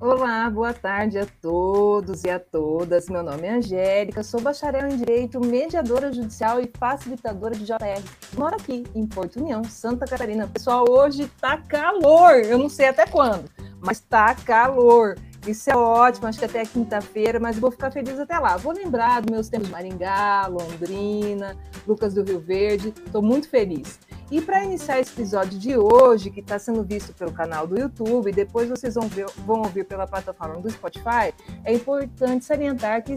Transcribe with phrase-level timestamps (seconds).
[0.00, 3.08] Olá, boa tarde a todos e a todas.
[3.08, 8.00] Meu nome é Angélica, sou bacharel em Direito, mediadora judicial e facilitadora de JR.
[8.36, 10.46] Moro aqui em Porto União, Santa Catarina.
[10.46, 13.50] Pessoal, hoje tá calor, eu não sei até quando,
[13.80, 15.16] mas tá calor.
[15.44, 18.56] Isso é ótimo, acho que até quinta-feira, mas vou ficar feliz até lá.
[18.56, 21.56] Vou lembrar dos meus tempos de Maringá, Londrina,
[21.88, 23.98] Lucas do Rio Verde, estou muito feliz.
[24.30, 28.30] E para iniciar esse episódio de hoje, que está sendo visto pelo canal do YouTube,
[28.30, 31.32] depois vocês vão, ver, vão ouvir pela plataforma do Spotify,
[31.64, 33.14] é importante salientar que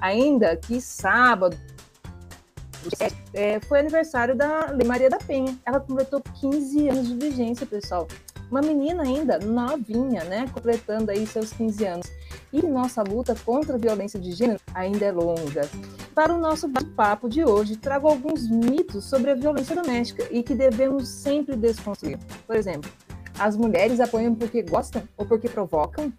[0.00, 1.56] ainda que sábado
[3.34, 5.58] é, foi aniversário da Lei Maria da Penha.
[5.66, 8.06] Ela completou 15 anos de vigência, pessoal.
[8.50, 10.46] Uma menina ainda novinha, né?
[10.52, 12.06] Completando aí seus 15 anos.
[12.52, 15.68] E nossa luta contra a violência de gênero ainda é longa.
[16.14, 20.54] Para o nosso bate-papo de hoje, trago alguns mitos sobre a violência doméstica e que
[20.54, 22.18] devemos sempre desconstruir.
[22.46, 22.90] Por exemplo,
[23.38, 26.12] as mulheres apoiam porque gostam ou porque provocam?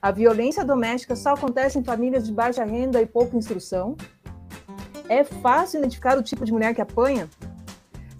[0.00, 3.96] A violência doméstica só acontece em famílias de baixa renda e pouca instrução?
[5.08, 7.28] É fácil identificar o tipo de mulher que apanha?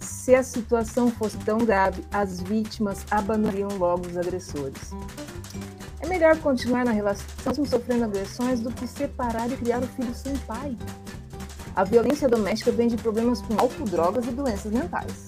[0.03, 4.91] Se a situação fosse tão grave, as vítimas abandonariam logo os agressores.
[6.01, 10.35] É melhor continuar na relação sofrendo agressões do que separar e criar o filho sem
[10.39, 10.77] pai.
[11.75, 15.27] A violência doméstica vem de problemas com álcool, drogas e doenças mentais.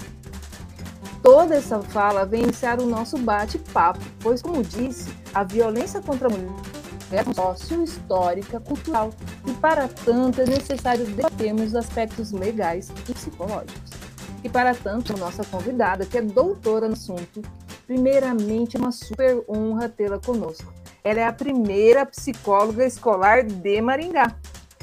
[1.24, 6.32] Toda essa fala vem iniciar o nosso bate-papo, pois, como disse, a violência contra a
[6.32, 6.76] mulher
[7.12, 9.12] é sócio-histórica, cultural,
[9.46, 14.05] e para tanto é necessário debatermos os aspectos legais e psicológicos.
[14.46, 17.42] E para tanto, nossa convidada, que é doutora no assunto,
[17.86, 20.74] Primeiramente, é uma super honra tê-la conosco.
[21.04, 24.36] Ela é a primeira psicóloga escolar de Maringá.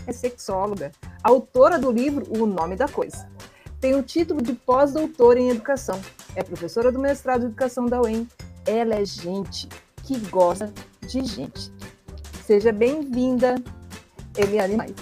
[0.06, 3.28] É sexóloga, autora do livro O Nome da Coisa.
[3.80, 6.00] Tem o título de pós-doutora em educação.
[6.36, 8.28] É professora do mestrado em educação da UEM.
[8.66, 9.68] Ela é gente
[10.04, 11.72] que gosta de gente.
[12.44, 13.56] Seja bem-vinda,
[14.36, 14.94] Eliane Maia.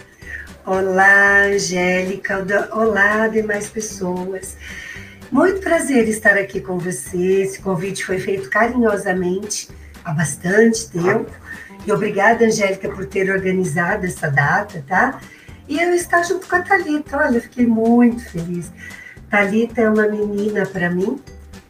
[0.66, 2.46] Olá, Angélica.
[2.72, 4.58] Olá, demais pessoas.
[5.32, 7.42] Muito prazer estar aqui com você.
[7.42, 9.70] Esse convite foi feito carinhosamente
[10.04, 11.30] há bastante tempo.
[11.86, 15.18] E obrigada, Angélica, por ter organizado essa data, tá?
[15.66, 17.16] E eu estar junto com a Thalita.
[17.16, 18.70] Olha, fiquei muito feliz.
[19.30, 21.18] Thalita é uma menina para mim.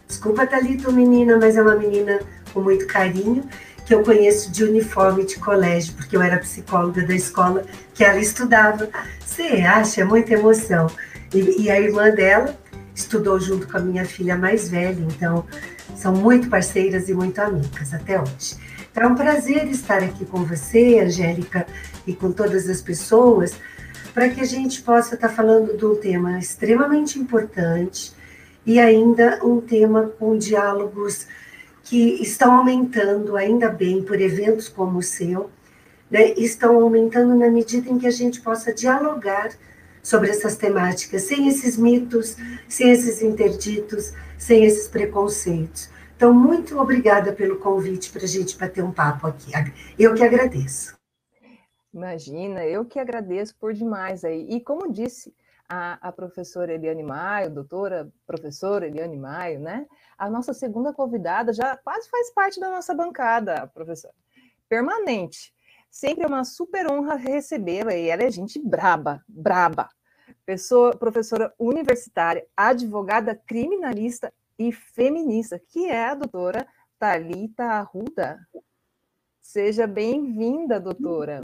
[0.08, 2.18] Desculpa, Thalita, menina, mas é uma menina
[2.52, 3.48] com muito carinho
[3.90, 8.20] que eu conheço de uniforme de colégio, porque eu era psicóloga da escola que ela
[8.20, 8.88] estudava.
[9.18, 10.02] Você acha?
[10.02, 10.86] É muita emoção.
[11.34, 12.56] E, e a irmã dela
[12.94, 15.44] estudou junto com a minha filha mais velha, então
[15.96, 18.54] são muito parceiras e muito amigas até hoje.
[18.92, 21.66] Então é um prazer estar aqui com você, Angélica,
[22.06, 23.56] e com todas as pessoas,
[24.14, 28.12] para que a gente possa estar falando de um tema extremamente importante
[28.64, 31.26] e ainda um tema com diálogos
[31.82, 35.50] que estão aumentando, ainda bem, por eventos como o seu,
[36.10, 39.50] né, estão aumentando na medida em que a gente possa dialogar
[40.02, 42.36] sobre essas temáticas, sem esses mitos,
[42.68, 45.90] sem esses interditos, sem esses preconceitos.
[46.16, 49.52] Então, muito obrigada pelo convite para a gente bater um papo aqui.
[49.98, 50.98] Eu que agradeço.
[51.92, 54.46] Imagina, eu que agradeço por demais aí.
[54.48, 55.34] E como disse
[55.68, 59.86] a, a professora Eliane Maio, doutora professora Eliane Maio, né?
[60.20, 64.12] A nossa segunda convidada já quase faz parte da nossa bancada, professora.
[64.68, 65.50] Permanente.
[65.90, 69.88] Sempre é uma super honra recebê-la e ela é gente braba, braba.
[70.44, 78.46] Pessoa, professora universitária, advogada criminalista e feminista, que é a doutora Talita Arruda.
[79.40, 81.40] Seja bem-vinda, doutora.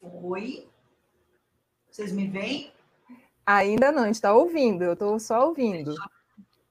[0.00, 0.68] Oi.
[1.90, 2.72] Vocês me veem?
[3.46, 5.94] Ainda não, a gente está ouvindo, eu estou só ouvindo.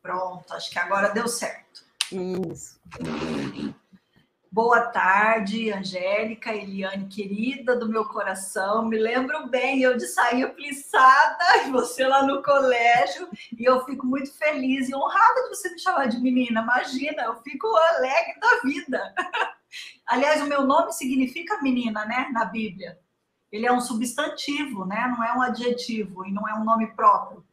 [0.01, 1.83] Pronto, acho que agora deu certo.
[2.11, 2.79] Isso.
[4.53, 8.85] Boa tarde, Angélica, Eliane, querida do meu coração.
[8.85, 13.29] Me lembro bem, eu de sair plissada e você lá no colégio.
[13.57, 16.61] E eu fico muito feliz e honrada de você me chamar de menina.
[16.61, 19.15] Imagina, eu fico alegre da vida.
[20.05, 22.99] Aliás, o meu nome significa menina, né, na Bíblia.
[23.51, 25.07] Ele é um substantivo, né?
[25.07, 27.43] Não é um adjetivo e não é um nome próprio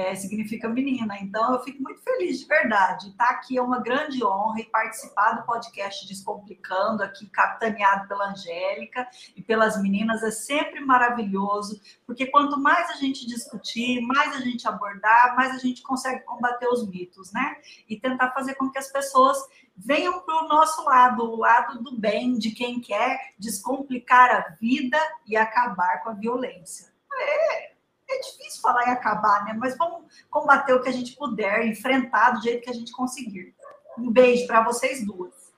[0.00, 1.18] é, significa menina.
[1.20, 3.08] Então, eu fico muito feliz de verdade.
[3.08, 8.30] Estar tá aqui é uma grande honra e participar do podcast Descomplicando, aqui capitaneado pela
[8.30, 9.06] Angélica
[9.36, 14.66] e pelas meninas, é sempre maravilhoso, porque quanto mais a gente discutir, mais a gente
[14.66, 17.56] abordar, mais a gente consegue combater os mitos, né?
[17.88, 19.36] E tentar fazer com que as pessoas
[19.76, 24.98] venham para o nosso lado, o lado do bem, de quem quer descomplicar a vida
[25.26, 26.90] e acabar com a violência.
[27.12, 27.69] É,
[28.10, 29.54] é difícil falar em acabar, né?
[29.58, 33.54] Mas vamos combater o que a gente puder, enfrentar do jeito que a gente conseguir.
[33.98, 35.50] Um beijo para vocês duas.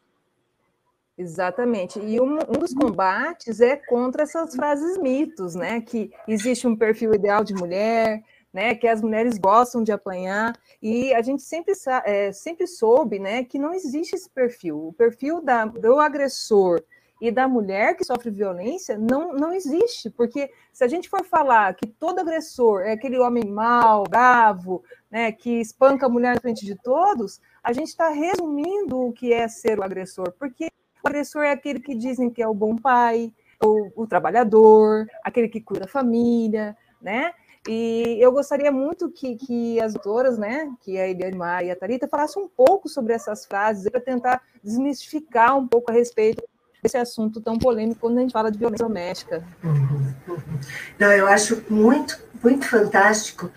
[1.16, 2.00] Exatamente.
[2.00, 5.80] E um, um, dos combates é contra essas frases mitos, né?
[5.80, 8.22] Que existe um perfil ideal de mulher,
[8.52, 8.74] né?
[8.74, 10.58] Que as mulheres gostam de apanhar.
[10.80, 13.44] E a gente sempre, é, sempre soube, né?
[13.44, 14.88] Que não existe esse perfil.
[14.88, 16.82] O perfil da, do agressor
[17.22, 21.72] e da mulher que sofre violência não, não existe, porque se a gente for falar
[21.76, 26.66] que todo agressor é aquele homem mau, bravo, né, que espanca a mulher na frente
[26.66, 30.66] de todos, a gente está resumindo o que é ser o agressor, porque
[31.04, 33.32] o agressor é aquele que dizem que é o bom pai,
[33.62, 37.32] o, o trabalhador, aquele que cuida da família, né?
[37.68, 42.08] E eu gostaria muito que, que as doutoras, né, que a Eliane e a Thalita,
[42.08, 46.42] falassem um pouco sobre essas frases, para tentar desmistificar um pouco a respeito
[46.82, 49.44] desse assunto tão polêmico quando a gente fala de violência doméstica.
[49.62, 50.58] Uhum, uhum.
[50.98, 53.50] Não, eu acho muito, muito fantástico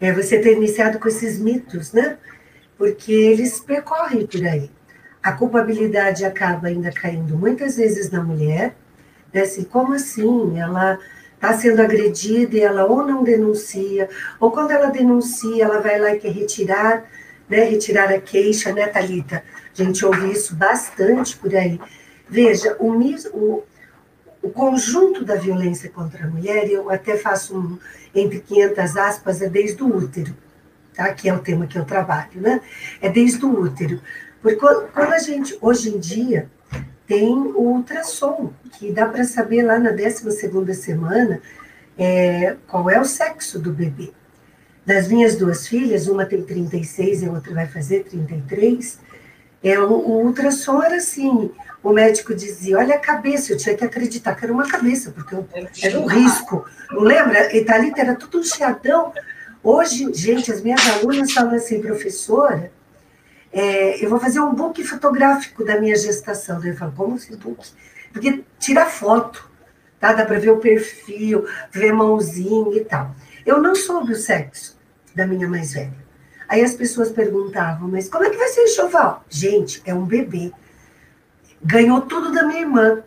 [0.00, 2.18] é, você ter iniciado com esses mitos, né?
[2.76, 4.70] Porque eles percorrem por aí
[5.22, 8.74] a culpabilidade acaba ainda caindo muitas vezes na mulher,
[9.32, 9.42] né?
[9.42, 10.58] assim, como assim?
[10.58, 10.98] Ela
[11.34, 14.08] está sendo agredida e ela ou não denuncia,
[14.40, 17.04] ou quando ela denuncia, ela vai lá e quer retirar,
[17.48, 19.44] né, retirar a queixa, né, Thalita?
[19.78, 21.78] A gente ouve isso bastante por aí.
[22.28, 22.92] Veja, o,
[23.32, 23.62] o,
[24.42, 27.78] o conjunto da violência contra a mulher, eu até faço um,
[28.14, 30.34] entre 500 aspas, é desde o útero,
[30.94, 31.12] tá?
[31.14, 32.60] que é o tema que eu trabalho, né?
[33.00, 34.00] É desde o útero.
[34.42, 36.50] Porque quando a gente, hoje em dia,
[37.06, 41.40] tem o ultrassom, que dá para saber lá na 12 semana
[41.96, 44.12] é, qual é o sexo do bebê.
[44.84, 49.00] Das minhas duas filhas, uma tem 36 e a outra vai fazer 33,
[49.62, 51.50] é, o, o ultrassom era assim,
[51.82, 55.34] o médico dizia, olha a cabeça, eu tinha que acreditar que era uma cabeça, porque
[55.34, 55.46] eu,
[55.82, 56.64] era um risco.
[56.90, 57.56] Não lembra?
[57.56, 59.12] Italita era tudo um chiadão.
[59.62, 62.72] Hoje, gente, as minhas alunas falam assim, professora,
[63.52, 66.64] é, eu vou fazer um book fotográfico da minha gestação.
[66.64, 67.66] Eu falo, como esse book?
[68.12, 69.48] Porque tira foto,
[70.00, 70.12] tá?
[70.12, 73.14] Dá para ver o perfil, ver mãozinha e tal.
[73.46, 74.76] Eu não soube o sexo
[75.14, 76.08] da minha mais velha.
[76.48, 79.24] Aí as pessoas perguntavam, mas como é que vai ser o enxoval?
[79.28, 80.52] Gente, é um bebê.
[81.62, 83.02] Ganhou tudo da minha irmã,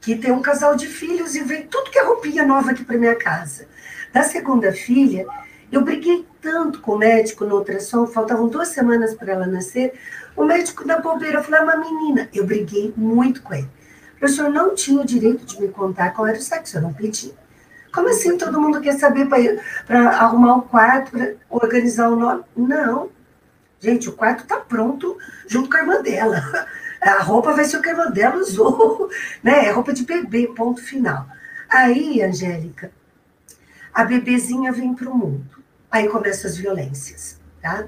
[0.00, 2.98] que tem um casal de filhos e veio tudo que é roupinha nova aqui para
[2.98, 3.66] minha casa.
[4.12, 5.26] Da segunda filha,
[5.70, 9.92] eu briguei tanto com o médico no ultrassom, faltavam duas semanas para ela nascer.
[10.36, 12.28] O médico da bobeira falou: é uma menina.
[12.32, 13.68] Eu briguei muito com ele.
[14.16, 16.92] O professor não tinha o direito de me contar qual era o sexo, eu não
[16.92, 17.32] pedi.
[17.92, 22.44] Como assim todo mundo quer saber para arrumar o quarto, para organizar o nome?
[22.56, 23.10] Não.
[23.80, 26.42] Gente, o quarto está pronto junto com a irmã dela.
[27.00, 29.08] A roupa vai ser o que a dela usou,
[29.42, 29.66] né?
[29.66, 31.26] É roupa de bebê, ponto final.
[31.68, 32.90] Aí, Angélica,
[33.92, 35.62] a bebezinha vem para o mundo.
[35.90, 37.86] Aí começam as violências, tá?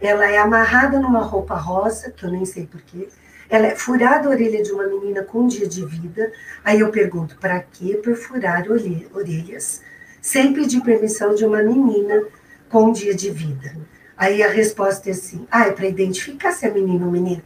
[0.00, 3.08] Ela é amarrada numa roupa rosa, que eu nem sei porquê.
[3.50, 6.30] Ela é furada a orelha de uma menina com um dia de vida.
[6.64, 9.82] Aí eu pergunto, para que perfurar orelhas?
[10.20, 12.22] Sem pedir permissão de uma menina
[12.68, 13.74] com um dia de vida.
[14.16, 17.42] Aí a resposta é assim: ah, é para identificar se é menino ou menina.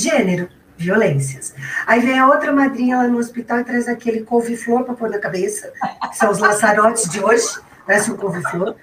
[0.00, 0.48] Gênero,
[0.78, 1.54] violências.
[1.86, 5.18] Aí vem a outra madrinha lá no hospital e traz aquele couve-flor para pôr na
[5.18, 5.70] cabeça,
[6.08, 8.76] que são os laçarotes de hoje, parece um couve-flor.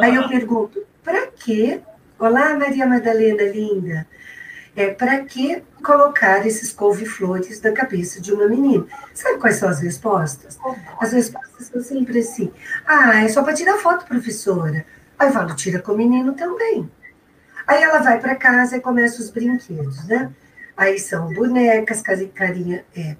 [0.00, 1.82] Aí eu pergunto, para quê?
[2.18, 4.06] Olá, Maria Madalena linda.
[4.74, 8.86] É, para que colocar esses couve-flores na cabeça de uma menina?
[9.12, 10.58] Sabe quais são as respostas?
[10.98, 12.50] As respostas são sempre assim:
[12.86, 14.86] ah, é só para tirar foto, professora.
[15.18, 16.90] Aí eu falo, tira com o menino também.
[17.66, 20.32] Aí ela vai para casa e começa os brinquedos, né?
[20.76, 23.16] Aí são bonecas, carinha, é,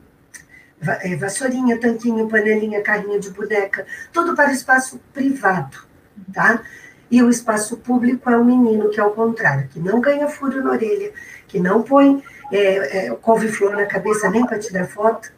[1.03, 5.95] é, vassourinha, tanquinho, panelinha, carrinho de boneca, tudo para o espaço privado
[6.33, 6.63] tá?
[7.11, 10.63] E o espaço público é o menino que é o contrário, que não ganha furo
[10.63, 11.13] na orelha,
[11.47, 15.33] que não põe é, é, couve-flor na cabeça nem para tirar foto,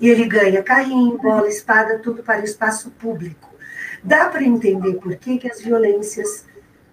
[0.00, 3.54] e ele ganha carrinho, bola, espada, tudo para o espaço público.
[4.02, 6.44] Dá para entender por que, que as violências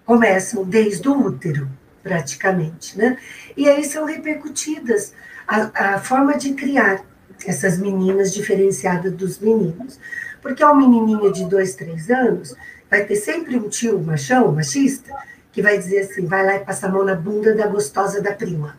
[0.06, 1.70] começam desde o útero,
[2.04, 3.18] praticamente, né?
[3.56, 5.14] E aí são repercutidas
[5.48, 7.04] a, a forma de criar
[7.48, 10.00] essas meninas diferenciadas dos meninos.
[10.42, 12.54] Porque é um menininho de dois, três anos,
[12.90, 15.16] vai ter sempre um tio machão, machista,
[15.54, 18.34] que vai dizer assim, vai lá e passa a mão na bunda da gostosa da
[18.34, 18.78] prima.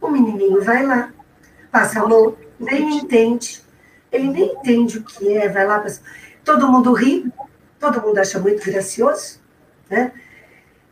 [0.00, 1.12] O menininho vai lá,
[1.70, 3.62] passa a mão, nem entende,
[4.10, 6.00] ele nem entende o que é, vai lá, passa...
[6.42, 7.30] todo mundo ri,
[7.78, 9.40] todo mundo acha muito gracioso,
[9.90, 10.12] né?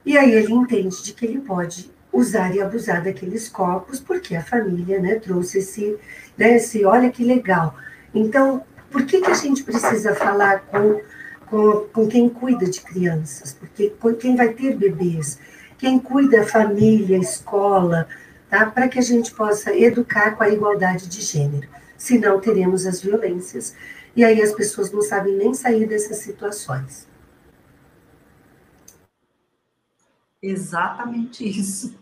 [0.05, 4.43] E aí ele entende de que ele pode usar e abusar daqueles corpos, porque a
[4.43, 5.97] família, né, trouxe esse,
[6.37, 7.75] né, esse, olha que legal.
[8.15, 11.01] Então, por que que a gente precisa falar com
[11.51, 15.39] com, com quem cuida de crianças, porque quem vai ter bebês,
[15.77, 18.09] quem cuida a família, a escola,
[18.49, 18.67] tá?
[18.67, 21.69] Para que a gente possa educar com a igualdade de gênero.
[21.99, 23.75] Senão teremos as violências.
[24.15, 27.07] E aí as pessoas não sabem nem sair dessas situações.
[30.43, 31.99] Exatamente isso.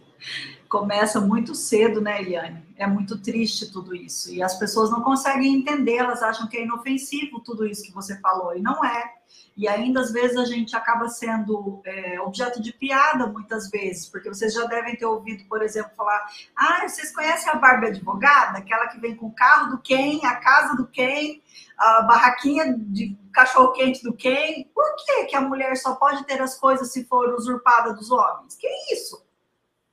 [0.69, 2.63] Começa muito cedo, né, Eliane?
[2.77, 4.33] É muito triste tudo isso.
[4.33, 8.21] E as pessoas não conseguem entender, elas acham que é inofensivo tudo isso que você
[8.21, 9.18] falou, e não é.
[9.59, 14.29] E ainda, às vezes, a gente acaba sendo é, objeto de piada, muitas vezes, porque
[14.29, 16.25] vocês já devem ter ouvido, por exemplo, falar:
[16.57, 18.59] ah, vocês conhecem a Barbie advogada?
[18.59, 21.43] Aquela que vem com o carro do quem, a casa do quem,
[21.77, 24.71] a barraquinha de cachorro-quente do quem?
[24.73, 28.55] Por que, que a mulher só pode ter as coisas se for usurpada dos homens?
[28.55, 29.27] Que isso?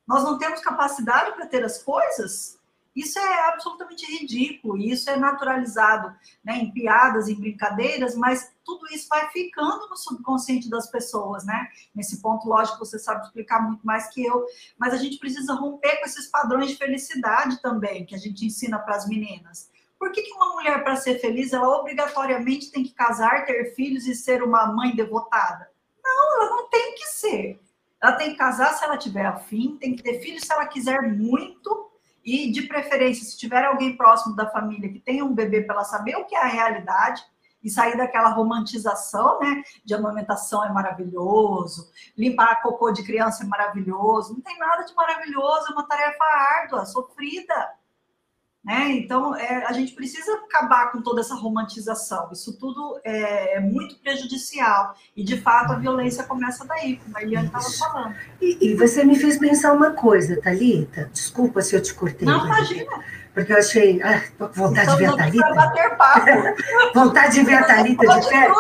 [0.07, 2.54] Nós não temos capacidade para ter as coisas?
[2.95, 9.09] Isso é absolutamente ridículo, isso é naturalizado né, em piadas, em brincadeiras, mas tudo isso
[9.09, 11.67] vai ficando no subconsciente das pessoas, né?
[11.93, 14.45] Nesse ponto, lógico, você sabe explicar muito mais que eu,
[14.77, 18.79] mas a gente precisa romper com esses padrões de felicidade também, que a gente ensina
[18.79, 19.69] para as meninas.
[19.99, 24.07] Por que, que uma mulher, para ser feliz, ela obrigatoriamente tem que casar, ter filhos
[24.07, 25.69] e ser uma mãe devotada?
[26.03, 27.59] Não, ela não tem que ser.
[28.01, 31.01] Ela tem que casar se ela tiver afim, tem que ter filhos se ela quiser
[31.01, 31.91] muito,
[32.25, 35.83] e de preferência, se tiver alguém próximo da família que tenha um bebê para ela
[35.83, 37.23] saber o que é a realidade
[37.63, 39.63] e sair daquela romantização, né?
[39.83, 44.33] De amamentação é maravilhoso, limpar cocô de criança é maravilhoso.
[44.33, 46.23] Não tem nada de maravilhoso, é uma tarefa
[46.59, 47.73] árdua, sofrida.
[48.65, 48.93] Né?
[48.93, 52.29] Então, é, a gente precisa acabar com toda essa romantização.
[52.31, 54.95] Isso tudo é, é muito prejudicial.
[55.15, 58.15] E, de fato, a violência começa daí, como a Eliane estava falando.
[58.41, 61.11] E, e, você me fez pensar uma coisa, Thalita.
[61.13, 62.27] Desculpa se eu te cortei.
[62.27, 62.89] Não, imagina.
[63.35, 64.01] Porque eu achei.
[64.01, 65.53] Ah, tô com vontade então, de ver a Thalita.
[65.53, 66.25] bater papo.
[66.95, 68.55] vontade de ver a Thalita de perto.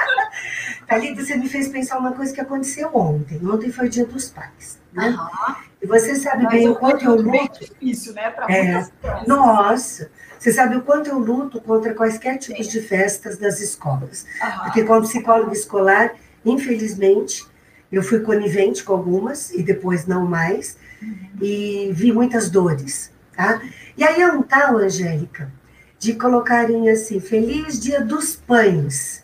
[0.88, 3.38] Thalita, você me fez pensar uma coisa que aconteceu ontem.
[3.46, 4.80] Ontem foi o Dia dos Pais.
[4.94, 5.08] Né?
[5.08, 5.54] Uhum.
[5.84, 7.60] E você sabe Mas bem o quanto eu luto.
[7.60, 8.34] difícil, né?
[8.48, 8.86] É,
[9.26, 14.24] nossa, você sabe o quanto eu luto contra quaisquer tipos de festas das escolas.
[14.42, 14.64] Uhum.
[14.64, 17.46] Porque, como psicóloga escolar, infelizmente,
[17.92, 21.18] eu fui conivente com algumas e depois não mais, uhum.
[21.42, 23.12] e vi muitas dores.
[23.36, 23.60] Tá?
[23.94, 25.52] E aí é um tal, Angélica,
[25.98, 29.22] de colocarem assim: Feliz Dia dos Pães,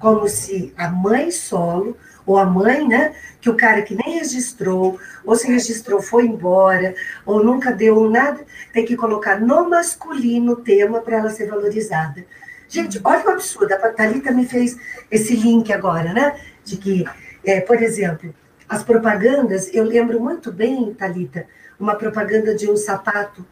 [0.00, 3.14] como se a mãe solo ou a mãe, né?
[3.40, 6.94] Que o cara que nem registrou, ou se registrou foi embora,
[7.26, 8.40] ou nunca deu nada,
[8.72, 12.24] tem que colocar no masculino o tema para ela ser valorizada.
[12.68, 14.76] Gente, olha o absurdo, a Thalita me fez
[15.10, 16.40] esse link agora, né?
[16.64, 17.04] De que,
[17.44, 18.34] é, por exemplo,
[18.68, 21.46] as propagandas, eu lembro muito bem, Thalita,
[21.78, 23.44] uma propaganda de um sapato.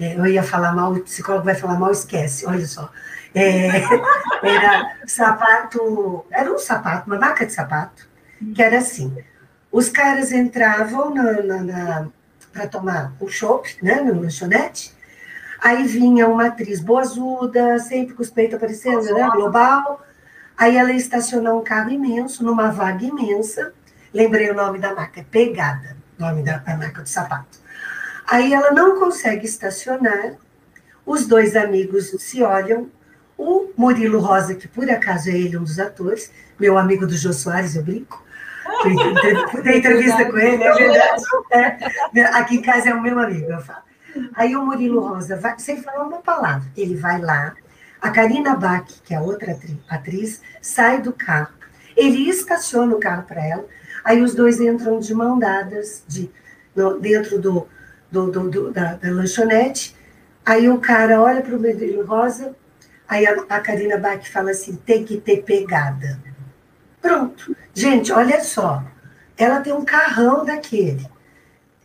[0.00, 2.90] É, eu ia falar mal, o psicólogo vai falar mal, esquece, olha só.
[3.38, 3.82] É,
[4.42, 8.08] era sapato, era um sapato, uma marca de sapato,
[8.54, 9.16] que era assim.
[9.70, 12.08] Os caras entravam na, na, na
[12.52, 14.92] para tomar o chopp, né, no lanchonete,
[15.60, 20.04] aí vinha uma atriz boazuda, sempre com os peitos aparecendo, né, global,
[20.56, 23.72] aí ela estacionou um carro imenso, numa vaga imensa,
[24.12, 27.58] lembrei o nome da marca, Pegada, nome da, da marca do sapato.
[28.26, 30.34] Aí ela não consegue estacionar,
[31.06, 32.90] os dois amigos se olham,
[33.38, 37.32] o Murilo Rosa, que por acaso é ele um dos atores, meu amigo do Jô
[37.32, 38.22] Soares, eu brinco.
[39.62, 41.22] Tem entrevista com ele, é verdade.
[41.52, 43.82] É, aqui em casa é o meu amigo, eu falo.
[44.34, 47.54] Aí o Murilo Rosa, vai, sem falar uma palavra, ele vai lá,
[48.00, 49.56] a Karina Bach, que é outra
[49.88, 51.52] atriz, sai do carro,
[51.96, 53.64] ele estaciona o carro para ela,
[54.04, 56.30] aí os dois entram de mão dadas de,
[56.74, 57.68] no, dentro do,
[58.10, 59.96] do, do, do da, da, lanchonete,
[60.44, 62.56] aí o cara olha para o Murilo Rosa,
[63.08, 66.20] Aí a, a Karina Bach fala assim: tem que ter pegada.
[67.00, 67.56] Pronto.
[67.72, 68.84] Gente, olha só.
[69.36, 71.08] Ela tem um carrão daquele.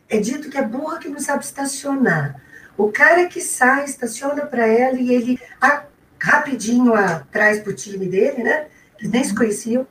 [0.09, 2.41] É dito que é burra que não sabe estacionar.
[2.75, 5.83] O cara que sai, estaciona para ela e ele a,
[6.19, 8.67] rapidinho atrás para o time dele, né?
[8.97, 9.87] Que nem se conheciam.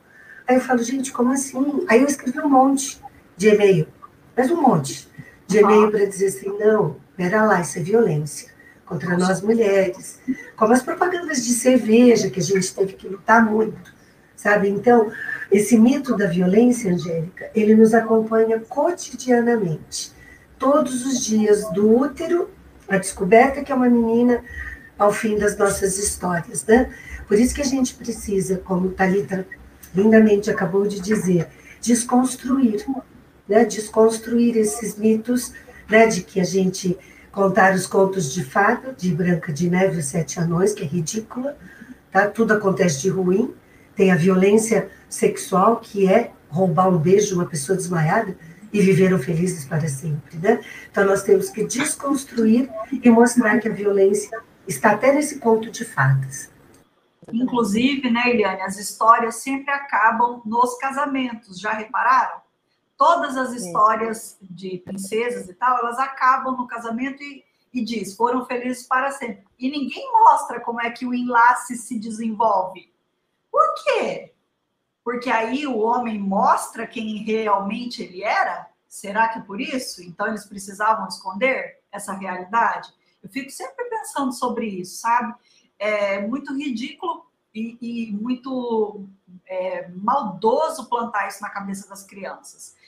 [0.47, 1.85] Aí eu falo, gente, como assim?
[1.87, 3.01] Aí eu escrevi um monte
[3.35, 3.87] de e-mail,
[4.35, 5.07] mas um monte
[5.47, 8.52] de e-mail para dizer assim: não, pera lá, isso é violência
[8.85, 10.19] contra nós mulheres,
[10.55, 13.93] como as propagandas de cerveja, que a gente teve que lutar muito,
[14.35, 14.69] sabe?
[14.69, 15.11] Então,
[15.51, 20.11] esse mito da violência, Angélica, ele nos acompanha cotidianamente,
[20.59, 22.49] todos os dias, do útero,
[22.87, 24.43] a descoberta que é uma menina,
[24.97, 26.93] ao fim das nossas histórias, né?
[27.27, 29.45] Por isso que a gente precisa, como Talita
[29.95, 31.47] lindamente acabou de dizer,
[31.81, 32.85] desconstruir,
[33.47, 33.65] né?
[33.65, 35.53] Desconstruir esses mitos,
[35.89, 36.07] né?
[36.07, 36.97] De que a gente
[37.33, 40.85] contar os contos de fada, de Branca de Neve e os Sete Anões, que é
[40.85, 41.57] ridícula,
[42.11, 42.27] tá?
[42.27, 43.53] Tudo acontece de ruim.
[43.95, 48.37] Tem a violência sexual, que é roubar um beijo de uma pessoa desmaiada
[48.71, 50.61] e viveram felizes para sempre, né?
[50.89, 55.83] Então nós temos que desconstruir e mostrar que a violência está até nesse conto de
[55.83, 56.51] fadas.
[57.31, 62.42] Inclusive, né, Eliane, as histórias sempre acabam nos casamentos, já repararam?
[63.03, 67.43] Todas as histórias de princesas e tal, elas acabam no casamento e,
[67.73, 69.43] e diz, foram felizes para sempre.
[69.59, 72.89] E ninguém mostra como é que o enlace se desenvolve.
[73.51, 74.31] Por quê?
[75.03, 78.69] Porque aí o homem mostra quem realmente ele era?
[78.87, 80.01] Será que por isso?
[80.01, 82.89] Então eles precisavam esconder essa realidade?
[83.21, 85.35] Eu fico sempre pensando sobre isso, sabe?
[85.77, 89.05] É muito ridículo e, e muito
[89.45, 92.81] é, maldoso plantar isso na cabeça das crianças.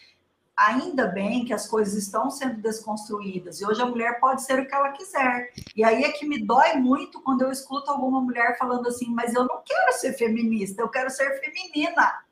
[0.57, 4.65] Ainda bem que as coisas estão sendo desconstruídas e hoje a mulher pode ser o
[4.65, 5.51] que ela quiser.
[5.75, 9.33] E aí é que me dói muito quando eu escuto alguma mulher falando assim: Mas
[9.33, 12.23] eu não quero ser feminista, eu quero ser feminina.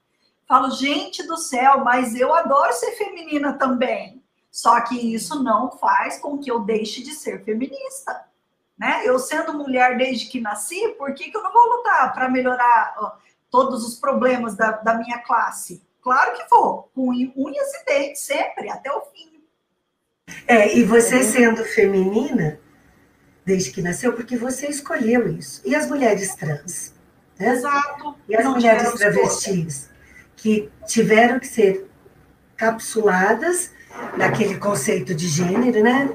[0.47, 4.23] Falo, gente do céu, mas eu adoro ser feminina também.
[4.49, 8.25] Só que isso não faz com que eu deixe de ser feminista.
[8.77, 9.01] Né?
[9.03, 12.95] Eu sendo mulher desde que nasci, por que, que eu não vou lutar para melhorar
[12.97, 13.11] ó,
[13.49, 15.81] todos os problemas da, da minha classe?
[16.03, 19.41] Claro que vou, com unhas e dentes, sempre, até o fim.
[20.45, 21.23] É, e você é.
[21.23, 22.59] sendo feminina,
[23.45, 25.61] desde que nasceu, porque você escolheu isso.
[25.65, 26.93] E as mulheres trans?
[27.39, 27.53] Né?
[27.53, 28.15] Exato.
[28.27, 29.89] E as mulheres travestis,
[30.35, 31.89] que tiveram que ser
[32.57, 33.71] capsuladas
[34.17, 36.09] naquele conceito de gênero, né?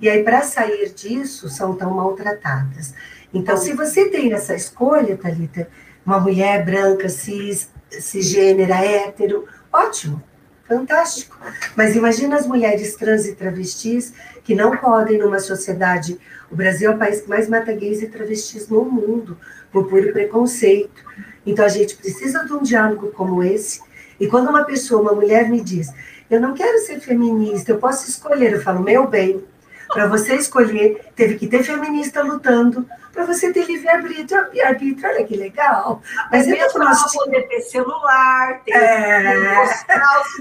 [0.00, 2.94] E aí, para sair disso, são tão maltratadas.
[3.34, 5.68] Então, se você tem essa escolha, Thalita,
[6.04, 10.22] uma mulher branca, cis, cisgênera, hétero, ótimo,
[10.66, 11.38] fantástico.
[11.76, 14.12] Mas imagina as mulheres trans e travestis
[14.44, 16.18] que não podem numa sociedade.
[16.50, 19.38] O Brasil é o país que mais mata gays e travestis no mundo,
[19.72, 21.04] por puro preconceito.
[21.44, 23.80] Então a gente precisa de um diálogo como esse.
[24.18, 25.88] E quando uma pessoa, uma mulher me diz,
[26.30, 29.44] eu não quero ser feminista, eu posso escolher, eu falo, meu bem,
[29.88, 34.38] para você escolher, teve que ter feminista lutando para você ter livre-arbítrio.
[34.64, 36.02] Arbítrio, olha que legal.
[36.30, 39.66] Mas é para nós poder ter celular, ter é,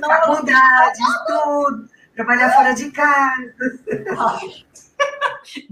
[0.06, 3.56] faculdade, tudo, trabalhar fora de casa.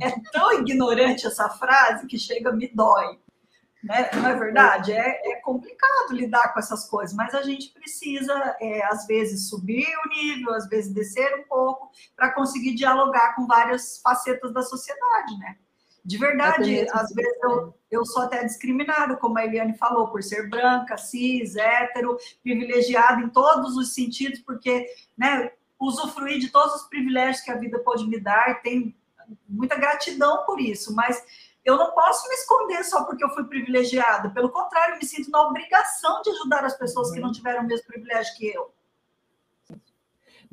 [0.02, 3.18] É tão ignorante essa frase que chega, me dói.
[3.84, 4.10] Né?
[4.14, 4.92] Não é verdade?
[4.92, 9.88] É, é, complicado lidar com essas coisas, mas a gente precisa, é, às vezes, subir
[10.06, 15.38] o nível, às vezes descer um pouco, para conseguir dialogar com várias facetas da sociedade,
[15.40, 15.58] né?
[16.06, 20.50] De verdade, às vezes eu, eu sou até discriminada, como a Eliane falou, por ser
[20.50, 24.86] branca, cis, hétero, privilegiada em todos os sentidos, porque,
[25.18, 28.96] né, usufruir de todos os privilégios que a vida pode me dar, tem
[29.48, 31.24] muita gratidão por isso, mas
[31.64, 34.30] eu não posso me esconder só porque eu fui privilegiada.
[34.30, 37.34] Pelo contrário, me sinto na obrigação de ajudar as pessoas que não uhum.
[37.34, 38.74] tiveram o mesmo privilégio que eu.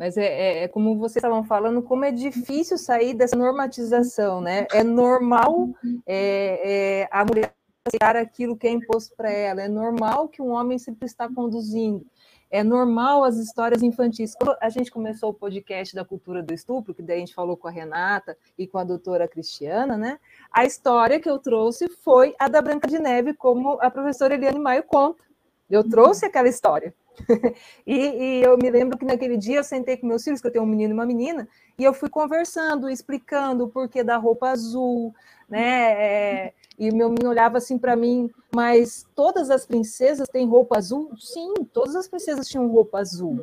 [0.01, 4.67] Mas é, é, é, como vocês estavam falando, como é difícil sair dessa normatização, né?
[4.73, 5.69] É normal
[6.07, 7.53] é, é, a mulher
[7.85, 12.07] aceitar aquilo que é imposto para ela, é normal que um homem sempre está conduzindo
[12.51, 14.35] é normal as histórias infantis.
[14.35, 17.57] Quando a gente começou o podcast da cultura do estupro, que daí a gente falou
[17.57, 20.19] com a Renata e com a doutora Cristiana, né?
[20.51, 24.59] A história que eu trouxe foi a da Branca de Neve, como a professora Eliane
[24.59, 25.23] Maio conta.
[25.71, 26.93] Eu trouxe aquela história.
[27.87, 30.53] e, e, eu me lembro que naquele dia eu sentei com meus filhos, que eu
[30.53, 34.49] tenho um menino e uma menina, e eu fui conversando, explicando o porquê da roupa
[34.49, 35.15] azul,
[35.49, 35.93] né?
[35.93, 41.11] É, e meu menino olhava assim para mim, mas todas as princesas têm roupa azul?
[41.19, 43.39] Sim, todas as princesas tinham roupa azul.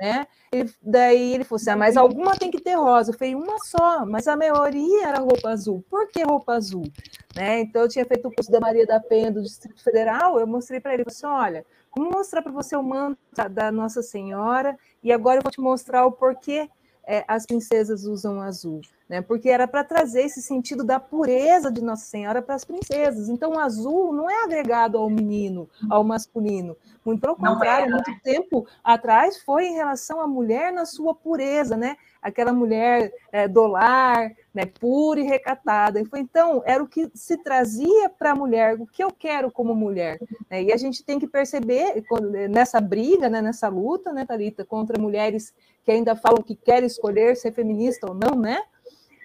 [0.00, 0.26] Né?
[0.80, 3.10] Daí ele falou assim: ah, mas alguma tem que ter rosa.
[3.12, 5.84] Eu falei, uma só, mas a maioria era roupa azul.
[5.90, 6.84] Por que roupa azul?
[7.36, 7.60] Né?
[7.60, 10.80] Então eu tinha feito o curso da Maria da Penha do Distrito Federal, eu mostrei
[10.80, 13.18] para ele, assim: olha, vamos mostrar para você o manto
[13.50, 16.68] da Nossa Senhora, e agora eu vou te mostrar o porquê
[17.04, 19.20] é, as princesas usam azul né?
[19.20, 23.28] Porque era para trazer esse sentido da pureza de Nossa Senhora para as princesas.
[23.28, 26.76] Então, o azul não é agregado ao menino, ao masculino.
[27.04, 31.76] Muito pelo contrário, é, muito tempo atrás foi em relação à mulher na sua pureza,
[31.76, 31.96] né?
[32.22, 36.00] Aquela mulher é, do lar, né, pura e recatada.
[36.00, 39.50] E foi, então, era o que se trazia para a mulher, o que eu quero
[39.50, 40.18] como mulher.
[40.50, 40.64] Né?
[40.64, 42.04] E a gente tem que perceber,
[42.50, 45.54] nessa briga, né, nessa luta, né, Thalita, contra mulheres
[45.84, 48.60] que ainda falam que querem escolher ser feminista ou não, né?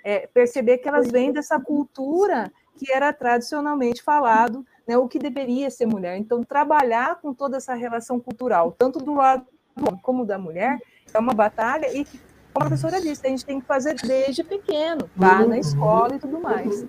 [0.06, 5.72] é, perceber que elas vêm dessa cultura que era tradicionalmente falado, né, o que deveria
[5.72, 6.16] ser mulher.
[6.18, 10.80] Então, trabalhar com toda essa relação cultural, tanto do lado do homem como da mulher,
[11.12, 12.20] é uma batalha e que,
[12.56, 16.40] a professora disse, a gente tem que fazer desde pequeno, vá na escola e tudo
[16.40, 16.84] mais.
[16.84, 16.88] É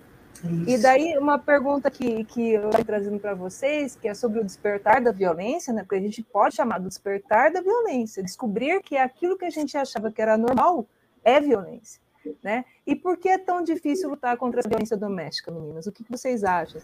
[0.67, 4.45] e daí, uma pergunta que, que eu estou trazendo para vocês, que é sobre o
[4.45, 5.83] despertar da violência, né?
[5.83, 9.77] Porque a gente pode chamar do despertar da violência, descobrir que aquilo que a gente
[9.77, 10.87] achava que era normal
[11.25, 12.01] é violência.
[12.43, 12.65] Né?
[12.85, 15.87] E por que é tão difícil lutar contra a violência doméstica, meninas?
[15.87, 16.81] O que vocês acham?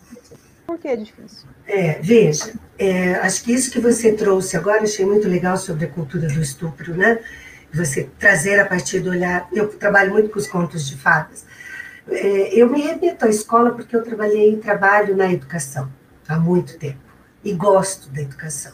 [0.64, 1.48] Por que é difícil?
[1.66, 5.90] É, veja, é, acho que isso que você trouxe agora, achei muito legal sobre a
[5.90, 7.18] cultura do estupro, né?
[7.72, 9.48] Você trazer a partir do olhar.
[9.52, 11.44] Eu trabalho muito com os contos de fadas.
[12.08, 15.90] É, eu me remeto à escola porque eu trabalhei e trabalho na educação
[16.28, 16.98] há muito tempo
[17.44, 18.72] e gosto da educação.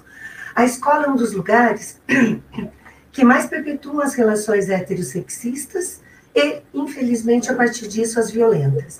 [0.55, 2.01] A escola é um dos lugares
[3.13, 6.01] que mais perpetuam as relações heterossexistas
[6.35, 8.99] e, infelizmente, a partir disso, as violentas.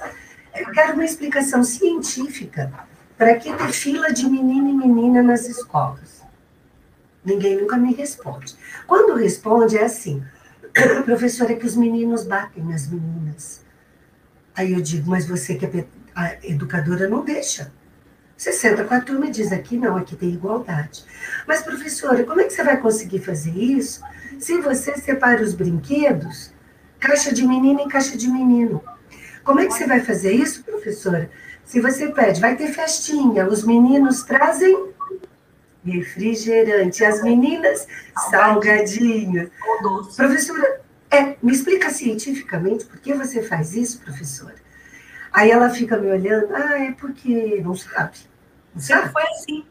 [0.55, 2.73] Eu quero uma explicação científica
[3.17, 6.23] para que ter fila de menino e menina nas escolas.
[7.25, 8.57] Ninguém nunca me responde.
[8.89, 10.25] Quando responde, é assim:
[11.05, 13.61] professora, é que os meninos batem nas meninas.
[14.57, 17.71] Aí eu digo, mas você que é a educadora não deixa.
[18.37, 21.05] Você senta com a turma e diz aqui não, aqui tem igualdade.
[21.47, 24.01] Mas, professora, como é que você vai conseguir fazer isso
[24.39, 26.53] se você separa os brinquedos
[26.99, 28.83] caixa de menina em caixa de menino.
[29.45, 31.31] Como é que você vai fazer isso, professora?
[31.65, 34.88] Se você pede, vai ter festinha, os meninos trazem
[35.91, 37.87] refrigerante, as meninas
[38.31, 39.51] salgadinho.
[40.17, 44.57] Professora, é, me explica cientificamente por que você faz isso, professora?
[45.33, 48.19] Aí ela fica me olhando, ah, é porque não sabe.
[48.75, 49.03] Não sabe?
[49.03, 49.67] Sempre foi assim.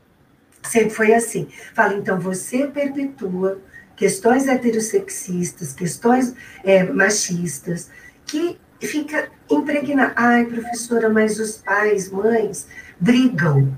[0.64, 1.48] Sempre foi assim.
[1.74, 3.62] Fala, então você perpetua
[3.96, 7.90] questões heterossexistas, questões é, machistas,
[8.26, 10.14] que fica impregnada.
[10.16, 12.68] Ai, professora, mas os pais, mães,
[13.00, 13.78] brigam.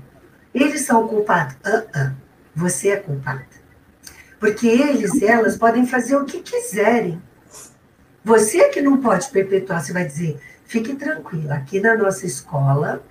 [0.54, 1.54] Eles são culpados.
[1.64, 2.14] Uh -uh,
[2.60, 3.46] você é culpada.
[4.38, 7.20] Porque eles, elas podem fazer o que quiserem.
[8.24, 13.02] Você é que não pode perpetuar, você vai dizer, fique tranquila, aqui na nossa escola,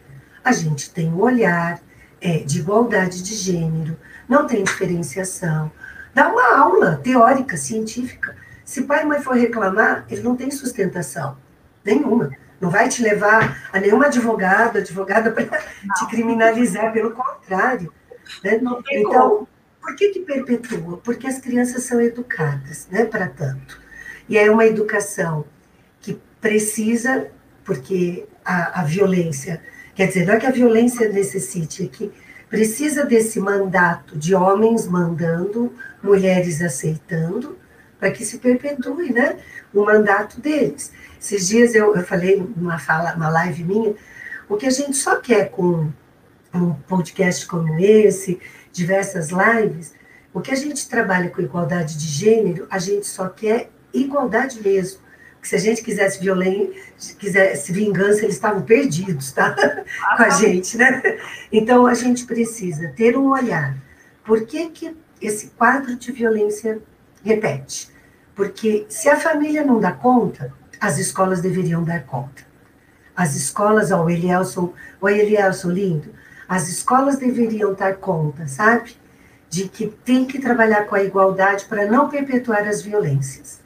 [0.44, 1.82] a gente tem um olhar
[2.22, 5.72] é, de igualdade de gênero, não tem diferenciação,
[6.14, 8.36] Dá uma aula teórica, científica.
[8.66, 11.38] Se pai e mãe for reclamar, ele não tem sustentação
[11.84, 12.32] nenhuma.
[12.60, 17.94] Não vai te levar a nenhum advogado, advogada para te criminalizar, pelo contrário.
[18.44, 18.60] Né?
[18.92, 19.48] Então, como.
[19.82, 20.98] por que, que perpetua?
[20.98, 23.80] Porque as crianças são educadas, né, para tanto.
[24.28, 25.46] E é uma educação
[26.02, 27.28] que precisa,
[27.64, 29.62] porque a, a violência,
[29.96, 32.12] quer dizer, não é que a violência necessite, é que
[32.50, 37.58] precisa desse mandato de homens mandando, mulheres aceitando,
[38.00, 39.38] para que se perpetue né,
[39.74, 40.92] o mandato deles.
[41.20, 43.94] Esses dias eu, eu falei numa fala, uma live minha,
[44.48, 45.92] o que a gente só quer com
[46.54, 48.40] um podcast como esse,
[48.72, 49.94] diversas lives,
[50.34, 55.10] o que a gente trabalha com igualdade de gênero, a gente só quer igualdade mesmo
[55.42, 59.56] se a gente quisesse violência, quisesse vingança, eles estavam perdidos, tá?
[60.18, 61.02] Com a gente, né?
[61.52, 63.78] Então a gente precisa ter um olhar.
[64.24, 66.80] Por que, que esse quadro de violência
[67.24, 67.90] repete?
[68.36, 72.48] Porque se a família não dá conta, as escolas deveriam dar conta.
[73.16, 76.14] As escolas, ó, o Elielson, o Elielson lindo,
[76.50, 78.96] as escolas deveriam dar conta, sabe?
[79.48, 83.62] De que tem que trabalhar com a igualdade para não perpetuar as violências.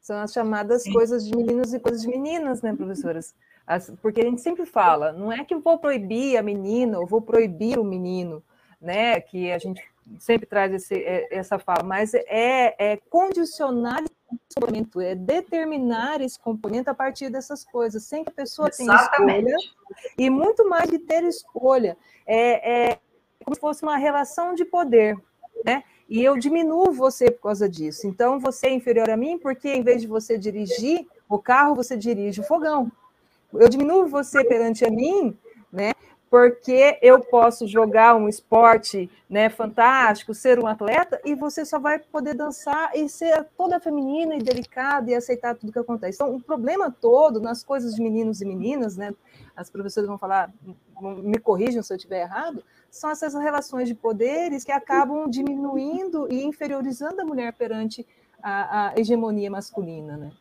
[0.00, 0.92] São as chamadas Sim.
[0.92, 3.34] coisas de meninos e coisas de meninas, né, professoras?
[3.66, 7.06] As, porque a gente sempre fala, não é que eu vou proibir a menina, ou
[7.08, 8.40] vou proibir o menino,
[8.80, 9.20] né?
[9.20, 9.82] Que a gente
[10.20, 16.90] sempre traz esse, é, essa fala, mas é, é condicionar comportamento, é determinar esse componente
[16.90, 19.44] a partir dessas coisas, sem que a pessoa Exatamente.
[19.44, 22.98] tenha escolha, e muito mais de ter escolha, é, é
[23.44, 25.16] como se fosse uma relação de poder,
[25.64, 25.84] né?
[26.08, 28.06] e eu diminuo você por causa disso.
[28.06, 31.96] Então, você é inferior a mim porque, em vez de você dirigir o carro, você
[31.96, 32.90] dirige o fogão.
[33.52, 35.36] Eu diminuo você perante a mim,
[35.72, 35.92] né?
[36.36, 41.98] Porque eu posso jogar um esporte né, fantástico, ser um atleta, e você só vai
[41.98, 46.16] poder dançar e ser toda feminina e delicada e aceitar tudo que acontece.
[46.16, 49.14] Então, o problema todo nas coisas de meninos e meninas, né?
[49.56, 50.52] As professoras vão falar,
[51.00, 56.44] me corrijam se eu estiver errado, são essas relações de poderes que acabam diminuindo e
[56.44, 58.06] inferiorizando a mulher perante
[58.42, 60.32] a, a hegemonia masculina, né?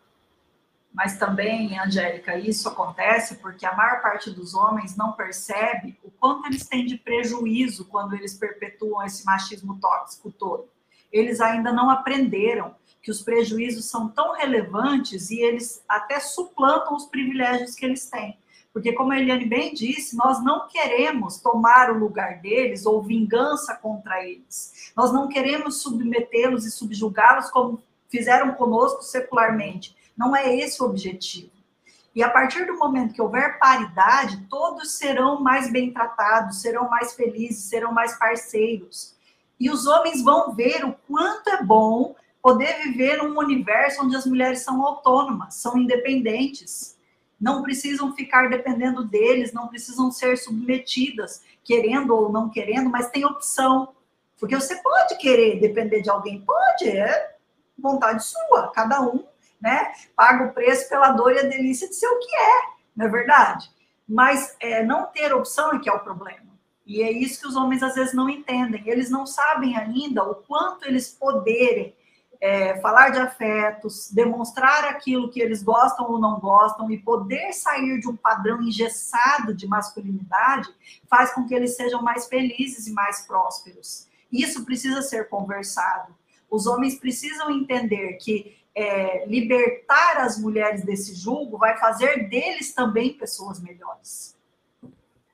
[0.95, 6.47] Mas também, Angélica, isso acontece porque a maior parte dos homens não percebe o quanto
[6.47, 10.69] eles têm de prejuízo quando eles perpetuam esse machismo tóxico todo.
[11.11, 17.05] Eles ainda não aprenderam que os prejuízos são tão relevantes e eles até suplantam os
[17.05, 18.39] privilégios que eles têm.
[18.71, 23.75] Porque, como a Eliane bem disse, nós não queremos tomar o lugar deles ou vingança
[23.75, 24.93] contra eles.
[24.95, 29.93] Nós não queremos submetê-los e subjugá-los como fizeram conosco secularmente.
[30.17, 31.51] Não é esse o objetivo.
[32.15, 37.13] E a partir do momento que houver paridade, todos serão mais bem tratados, serão mais
[37.13, 39.13] felizes, serão mais parceiros.
[39.59, 44.25] E os homens vão ver o quanto é bom poder viver num universo onde as
[44.25, 46.97] mulheres são autônomas, são independentes,
[47.41, 53.25] não precisam ficar dependendo deles, não precisam ser submetidas, querendo ou não querendo, mas tem
[53.25, 53.93] opção.
[54.39, 57.35] Porque você pode querer depender de alguém, pode, é
[57.77, 59.25] vontade sua, cada um
[59.65, 62.61] né, paga o preço pela dor e a delícia de ser o que é,
[62.95, 63.67] não é verdade?
[64.07, 66.53] Mas é, não ter opção é que é o problema.
[66.85, 68.83] E é isso que os homens às vezes não entendem.
[68.85, 71.95] Eles não sabem ainda o quanto eles poderem
[72.39, 77.99] é, falar de afetos, demonstrar aquilo que eles gostam ou não gostam e poder sair
[77.99, 80.69] de um padrão engessado de masculinidade
[81.09, 84.07] faz com que eles sejam mais felizes e mais prósperos.
[84.31, 86.13] Isso precisa ser conversado.
[86.47, 93.13] Os homens precisam entender que é, libertar as mulheres desse julgo vai fazer deles também
[93.13, 94.35] pessoas melhores.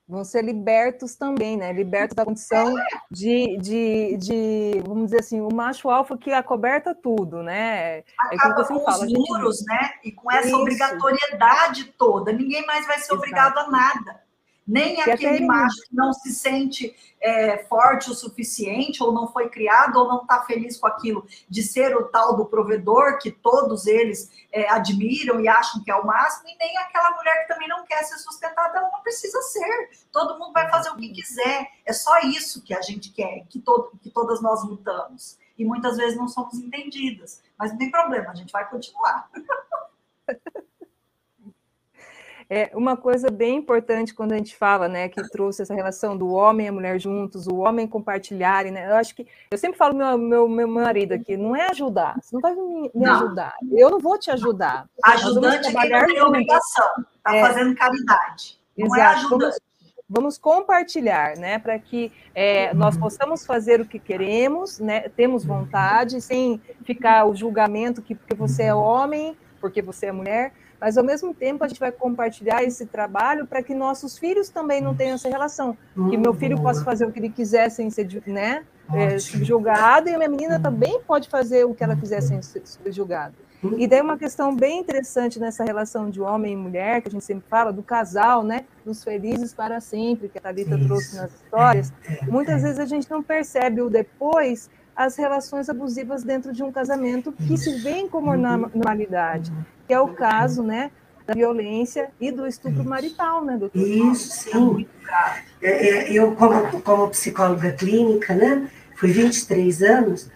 [0.08, 1.71] Vão ser libertos também, né?
[1.71, 2.75] Libertos da condição
[3.10, 7.99] de, de, de, vamos dizer assim, o macho alfa que acoberta tudo, né?
[7.99, 9.67] É Acaba é com fala, os muros, gente...
[9.67, 9.91] né?
[10.04, 10.58] E com essa Isso.
[10.58, 12.34] obrigatoriedade toda.
[12.34, 13.15] Ninguém mais vai ser Exato.
[13.15, 14.21] obrigado a nada.
[14.67, 19.50] Nem que aquele macho que não se sente é, forte o suficiente, ou não foi
[19.50, 23.88] criado, ou não está feliz com aquilo, de ser o tal do provedor que todos
[23.88, 27.67] eles é, admiram e acham que é o máximo, e nem aquela mulher que também
[27.67, 29.89] não quer ser sustentada, ela não precisa ser.
[30.12, 31.67] Todo mundo vai fazer o que quiser.
[31.86, 35.38] É só isso que a gente quer, que, todo, que todas nós lutamos.
[35.58, 37.41] E muitas vezes não somos entendidas.
[37.58, 39.30] Mas não tem problema, a gente vai continuar.
[42.54, 46.34] É uma coisa bem importante quando a gente fala, né, que trouxe essa relação do
[46.34, 48.90] homem e a mulher juntos, o homem compartilharem, né?
[48.92, 52.36] Eu acho que eu sempre falo meu meu, meu marido aqui, não é ajudar, você
[52.36, 54.86] não vai me, me ajudar, eu não vou te ajudar.
[55.02, 58.60] Ajudante é quem não tem obrigação, está é, fazendo caridade.
[58.78, 59.40] Não é exato, é ajudante.
[59.40, 59.60] Vamos,
[60.10, 66.20] vamos compartilhar, né, para que é, nós possamos fazer o que queremos, né, temos vontade,
[66.20, 71.04] sem ficar o julgamento que porque você é homem, porque você é mulher, mas ao
[71.04, 75.13] mesmo tempo a gente vai compartilhar esse trabalho para que nossos filhos também não tenham
[75.13, 75.78] essa relação,
[76.10, 80.15] que meu filho possa fazer o que ele quiser sem ser, né, é, subjugado e
[80.15, 83.34] a minha menina também pode fazer o que ela quiser sem ser subjugada.
[83.78, 87.24] E daí uma questão bem interessante nessa relação de homem e mulher, que a gente
[87.24, 88.65] sempre fala, do casal, né?
[88.84, 90.88] Dos felizes para sempre, que a Thalita Isso.
[90.88, 91.94] trouxe nas histórias.
[92.08, 92.63] É, é, Muitas é.
[92.63, 94.67] vezes a gente não percebe o depois
[95.04, 99.52] as relações abusivas dentro de um casamento que se vê como normalidade
[99.92, 100.90] que é o caso, né,
[101.28, 103.78] da violência e do estupro marital, né, doutor?
[103.78, 104.88] Isso, sim.
[105.62, 110.32] É, é, eu, como, como psicóloga clínica, né, fui 23 anos,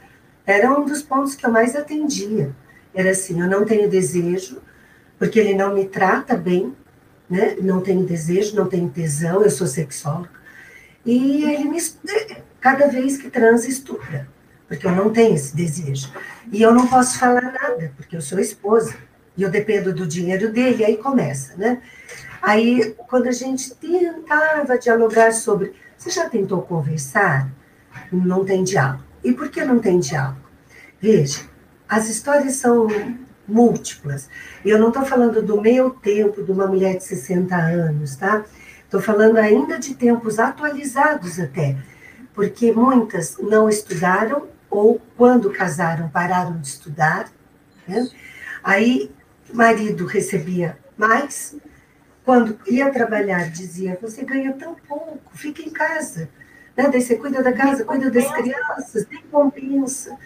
[0.45, 2.54] era um dos pontos que eu mais atendia.
[2.93, 4.62] Era assim, eu não tenho desejo,
[5.17, 6.75] porque ele não me trata bem,
[7.30, 10.32] né, não tenho desejo, não tenho tesão, eu sou sexóloga,
[11.06, 11.78] e ele me,
[12.60, 14.28] cada vez que transa, estupra,
[14.67, 16.12] porque eu não tenho esse desejo.
[16.51, 18.95] E eu não posso falar nada, porque eu sou esposa
[19.38, 21.82] e eu dependo do dinheiro dele, aí começa, né?
[22.41, 27.49] Aí, quando a gente tentava dialogar sobre, você já tentou conversar?
[28.12, 29.04] Não tem diálogo.
[29.23, 30.39] E por que não tem diálogo?
[31.01, 31.41] Veja,
[31.89, 32.88] as histórias são
[33.47, 34.30] múltiplas.
[34.63, 38.45] E eu não estou falando do meu tempo, de uma mulher de 60 anos, tá?
[38.84, 41.75] Estou falando ainda de tempos atualizados até,
[42.34, 47.30] porque muitas não estudaram ou, quando casaram, pararam de estudar.
[47.88, 48.10] Né?
[48.63, 49.12] Aí
[49.49, 51.56] o marido recebia mais,
[52.23, 56.30] quando ia trabalhar, dizia: Você ganha tão pouco, fica em casa.
[56.75, 56.89] Né?
[56.89, 60.17] Daí você cuida da casa, cuida das crianças, tem compensa.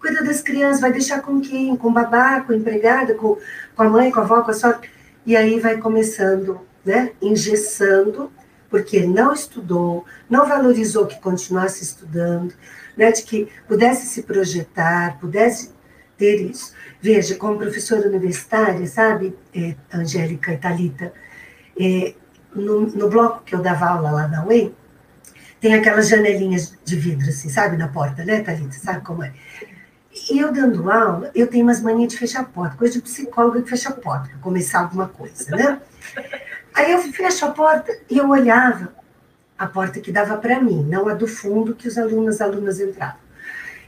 [0.00, 1.76] Cuida das crianças, vai deixar com quem?
[1.76, 3.38] Com babá, com empregada, com,
[3.74, 4.88] com a mãe, com a avó, com a sogra.
[5.24, 7.12] E aí vai começando, né?
[7.20, 8.30] Engessando,
[8.70, 12.54] porque não estudou, não valorizou que continuasse estudando,
[12.96, 13.12] né?
[13.12, 15.74] De que pudesse se projetar, pudesse
[16.16, 16.72] ter isso.
[17.00, 21.12] Veja, como professora universitária, sabe, é, Angélica e Thalita,
[21.78, 22.14] é,
[22.54, 24.74] no, no, bloco que eu dava aula lá na UEM,
[25.60, 28.72] tem aquelas janelinhas de vidro, assim, sabe, na porta, né, Thalita?
[28.72, 29.32] Sabe como é?
[30.30, 33.60] E eu dando aula, eu tenho umas manias de fechar a porta, coisa de psicóloga
[33.60, 35.80] que fecha a porta, para começar alguma coisa, né?
[36.74, 38.94] Aí eu fecho a porta e eu olhava
[39.58, 43.20] a porta que dava para mim, não a do fundo que os alunos, alunas entravam.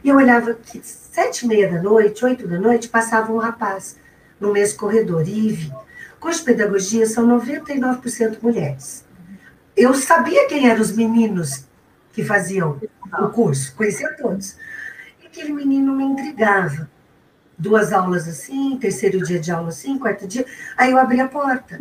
[0.03, 3.99] E eu olhava que sete e meia da noite, oito da noite, passava um rapaz
[4.41, 5.73] no mesmo corredor, Ive.
[6.21, 9.05] Curso de pedagogia são 99% mulheres.
[9.77, 11.65] Eu sabia quem eram os meninos
[12.13, 12.81] que faziam
[13.21, 14.57] o curso, conhecia todos.
[15.23, 16.89] E aquele menino me intrigava.
[17.57, 20.47] duas aulas assim, terceiro dia de aula assim, quarto dia.
[20.77, 21.81] Aí eu abri a porta.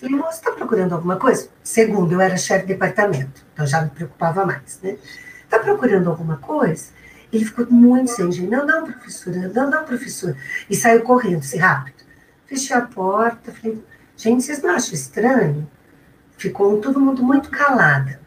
[0.00, 1.50] Falei, moço, está procurando alguma coisa?
[1.62, 4.96] Segundo, eu era chefe de departamento, então já me preocupava mais, né?
[5.44, 6.86] Está procurando alguma coisa?
[7.30, 8.50] Ele ficou muito sem jeito.
[8.50, 10.34] Não, não, professora, não, não, professora.
[10.70, 12.02] E saiu correndo, assim, rápido.
[12.46, 13.84] Fechei a porta, falei,
[14.16, 15.70] gente, vocês não acham estranho?
[16.38, 18.20] Ficou todo mundo muito calada.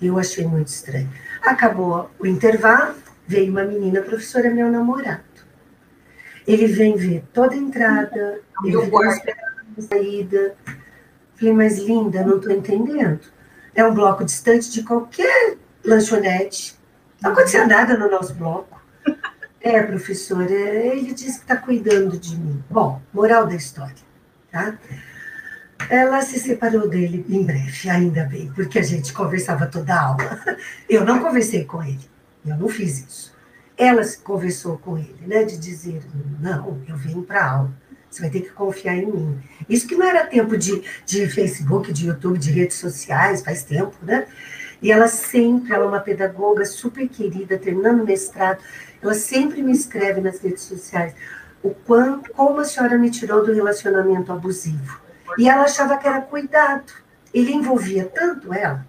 [0.00, 1.08] Eu achei muito estranho.
[1.40, 5.22] Acabou o intervalo, veio uma menina, professora, meu namorado.
[6.46, 8.98] Ele vem ver toda a entrada, ele vem
[9.78, 10.54] a saída.
[11.36, 13.20] Falei, mas linda, não estou entendendo.
[13.74, 16.78] É um bloco distante de qualquer lanchonete.
[17.20, 18.80] Não aconteceu nada no nosso bloco.
[19.64, 22.64] É, professora, ele disse que está cuidando de mim.
[22.68, 23.94] Bom, moral da história,
[24.50, 24.76] tá?
[25.88, 30.40] Ela se separou dele em breve, ainda bem, porque a gente conversava toda a aula.
[30.90, 32.10] Eu não conversei com ele,
[32.44, 33.32] eu não fiz isso.
[33.76, 36.02] Ela conversou com ele, né, de dizer:
[36.40, 37.72] não, eu venho para a aula,
[38.14, 39.40] você vai ter que confiar em mim.
[39.68, 43.96] Isso que não era tempo de, de Facebook, de YouTube, de redes sociais, faz tempo,
[44.02, 44.26] né?
[44.82, 48.58] E ela sempre, ela é uma pedagoga super querida, terminando mestrado,
[49.00, 51.14] ela sempre me escreve nas redes sociais
[51.62, 55.00] o quanto, como a senhora me tirou do relacionamento abusivo.
[55.38, 56.92] E ela achava que era cuidado.
[57.32, 58.84] Ele envolvia tanto ela,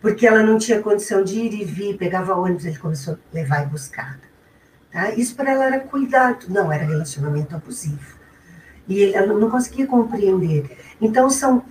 [0.00, 3.64] porque ela não tinha condição de ir e vir, pegava ônibus, ele começou a levar
[3.64, 4.18] e buscar.
[4.90, 5.10] Tá?
[5.10, 8.17] Isso para ela era cuidado, não era relacionamento abusivo.
[8.88, 10.76] E ela não conseguia compreender.
[11.00, 11.64] Então, são.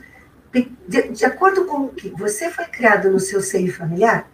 [0.88, 4.27] De, de acordo com o que você foi criado no seu seio familiar,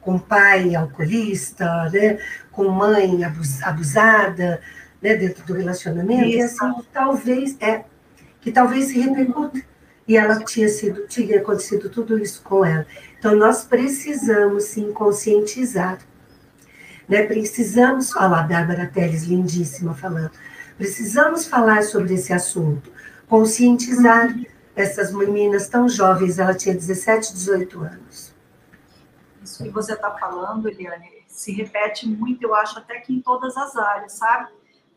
[0.00, 2.18] com pai alcoolista, né,
[2.50, 3.20] com mãe
[3.62, 4.60] abusada,
[5.00, 6.38] né, dentro do relacionamento, Isso.
[6.38, 7.84] e assim, talvez, é,
[8.40, 9.60] que talvez se repercuta.
[10.06, 12.86] E ela tinha sido, tinha acontecido tudo isso com ela.
[13.18, 15.98] Então, nós precisamos, sim, conscientizar.
[17.08, 17.22] Né?
[17.22, 20.32] Precisamos falar, Bárbara Teles, lindíssima, falando.
[20.76, 22.90] Precisamos falar sobre esse assunto,
[23.28, 24.34] conscientizar
[24.74, 28.34] essas meninas tão jovens, ela tinha 17, 18 anos.
[29.42, 33.56] Isso que você está falando, Eliane, se repete muito, eu acho, até que em todas
[33.56, 34.48] as áreas, sabe?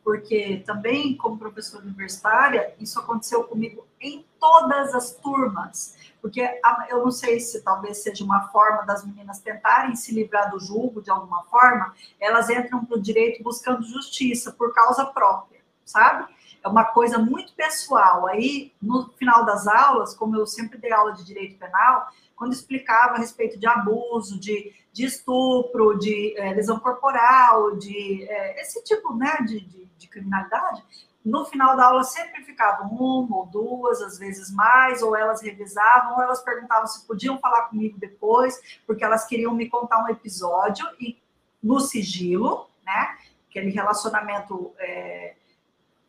[0.07, 6.39] porque também, como professora universitária, isso aconteceu comigo em todas as turmas, porque
[6.87, 11.01] eu não sei se talvez seja uma forma das meninas tentarem se livrar do julgo
[11.01, 15.56] de alguma forma, elas entram para o direito buscando justiça por causa própria,
[15.87, 16.25] sabe?
[16.63, 18.27] É uma coisa muito pessoal.
[18.27, 23.15] Aí, no final das aulas, como eu sempre dei aula de direito penal, quando explicava
[23.15, 29.15] a respeito de abuso, de, de estupro, de é, lesão corporal, de é, esse tipo
[29.15, 30.83] né, de, de de criminalidade,
[31.23, 36.15] no final da aula sempre ficavam uma ou duas, às vezes mais, ou elas revisavam,
[36.15, 40.87] ou elas perguntavam se podiam falar comigo depois, porque elas queriam me contar um episódio
[40.99, 41.21] e
[41.61, 43.17] no sigilo, né?
[43.49, 45.35] Aquele relacionamento é,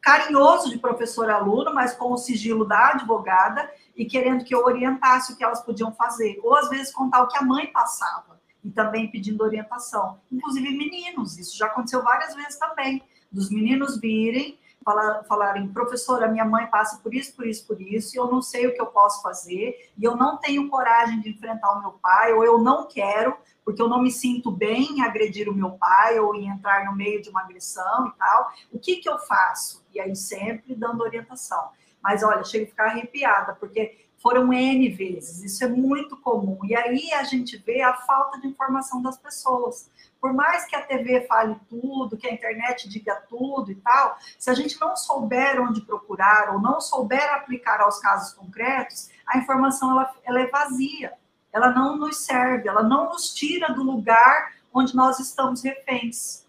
[0.09, 5.37] carinhoso de professor-aluno, mas com o sigilo da advogada e querendo que eu orientasse o
[5.37, 9.11] que elas podiam fazer, ou às vezes contar o que a mãe passava e também
[9.11, 13.03] pedindo orientação, inclusive meninos, isso já aconteceu várias vezes também.
[13.31, 18.17] Dos meninos virem, falar, falarem, professora, minha mãe passa por isso, por isso, por isso,
[18.17, 21.29] e eu não sei o que eu posso fazer, e eu não tenho coragem de
[21.29, 25.03] enfrentar o meu pai, ou eu não quero, porque eu não me sinto bem em
[25.03, 28.51] agredir o meu pai, ou em entrar no meio de uma agressão e tal.
[28.73, 29.85] O que, que eu faço?
[29.93, 31.69] E aí sempre dando orientação.
[32.03, 36.59] Mas olha, chego a ficar arrepiada, porque foram N vezes, isso é muito comum.
[36.65, 39.91] E aí a gente vê a falta de informação das pessoas.
[40.21, 44.51] Por mais que a TV fale tudo, que a internet diga tudo e tal, se
[44.51, 49.93] a gente não souber onde procurar ou não souber aplicar aos casos concretos, a informação
[49.93, 51.13] ela, ela é vazia.
[51.53, 56.48] Ela não nos serve, ela não nos tira do lugar onde nós estamos reféns.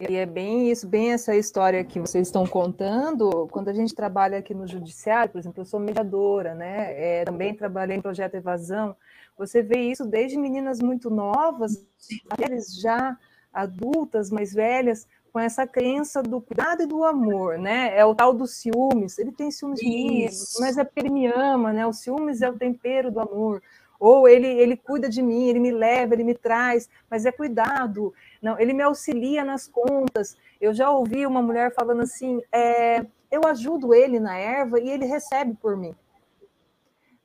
[0.00, 3.46] E é bem isso, bem essa história que vocês estão contando.
[3.52, 7.20] Quando a gente trabalha aqui no judiciário, por exemplo, eu sou mediadora, né?
[7.20, 8.96] É, também trabalhei em projeto evasão.
[9.38, 11.86] Você vê isso desde meninas muito novas,
[12.28, 13.16] mulheres já
[13.52, 17.96] adultas, mais velhas, com essa crença do cuidado e do amor, né?
[17.96, 19.16] É o tal dos ciúmes.
[19.18, 21.86] Ele tem ciúmes minhas, mas é porque ele me ama, né?
[21.86, 23.62] O ciúmes é o tempero do amor.
[23.98, 28.12] Ou ele, ele cuida de mim, ele me leva, ele me traz, mas é cuidado.
[28.42, 30.36] Não, ele me auxilia nas contas.
[30.60, 35.06] Eu já ouvi uma mulher falando assim: é, eu ajudo ele na erva e ele
[35.06, 35.94] recebe por mim.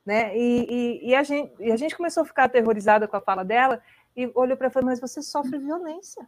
[0.05, 0.36] Né?
[0.38, 3.43] E, e, e, a gente, e a gente começou a ficar aterrorizada com a fala
[3.43, 3.82] dela
[4.15, 6.28] e olhou para ela e falou: Mas você sofre violência.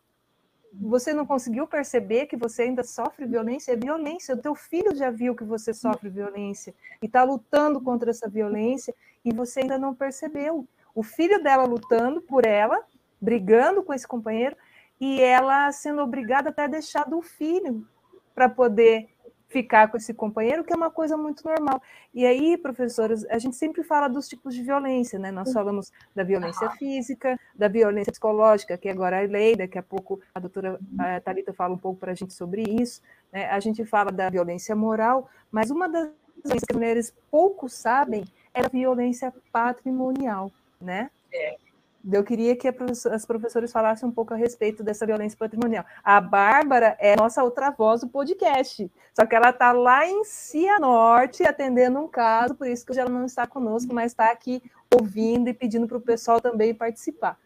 [0.74, 3.74] Você não conseguiu perceber que você ainda sofre violência?
[3.74, 4.36] É violência.
[4.36, 8.96] O teu filho já viu que você sofre violência e está lutando contra essa violência
[9.24, 10.66] e você ainda não percebeu.
[10.96, 12.82] O filho dela lutando por ela,
[13.20, 14.56] brigando com esse companheiro,
[15.00, 17.86] e ela sendo obrigada até deixar do filho
[18.34, 19.10] para poder
[19.52, 21.82] ficar com esse companheiro, que é uma coisa muito normal.
[22.14, 25.30] E aí, professoras, a gente sempre fala dos tipos de violência, né?
[25.30, 30.22] Nós falamos da violência física, da violência psicológica, que agora é lei, daqui a pouco
[30.34, 30.80] a doutora
[31.24, 33.02] Talita fala um pouco para a gente sobre isso.
[33.32, 33.50] Né?
[33.50, 36.10] A gente fala da violência moral, mas uma das
[36.42, 38.24] coisas que as mulheres pouco sabem
[38.54, 40.50] é a violência patrimonial,
[40.80, 41.10] né?
[41.34, 41.71] É.
[42.10, 45.86] Eu queria que as professoras falassem um pouco a respeito dessa violência patrimonial.
[46.04, 51.44] A Bárbara é nossa outra voz do podcast, só que ela está lá em Cianorte
[51.44, 55.54] atendendo um caso, por isso que ela não está conosco, mas está aqui ouvindo e
[55.54, 57.38] pedindo para o pessoal também participar.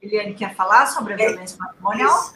[0.00, 2.32] Eliane, quer falar sobre a violência patrimonial?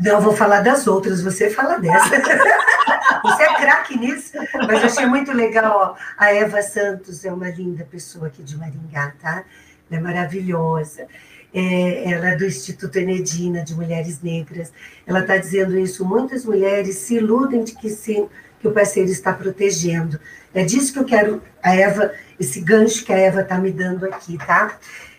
[0.00, 2.08] Não, vou falar das outras, você fala dessa.
[3.22, 4.32] você é craque nisso.
[4.66, 5.94] Mas achei muito legal, ó.
[6.16, 9.44] A Eva Santos é uma linda pessoa aqui de Maringá, tá?
[9.90, 11.06] Ela é maravilhosa.
[11.52, 14.72] É, ela é do Instituto Enedina de Mulheres Negras.
[15.06, 16.02] Ela está dizendo isso.
[16.02, 18.26] Muitas mulheres se iludem de que sim,
[18.58, 20.18] que o parceiro está protegendo.
[20.54, 24.06] É disso que eu quero, a Eva, esse gancho que a Eva está me dando
[24.06, 24.78] aqui, tá?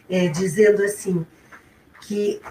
[0.10, 1.24] É, dizendo assim,
[2.02, 2.42] que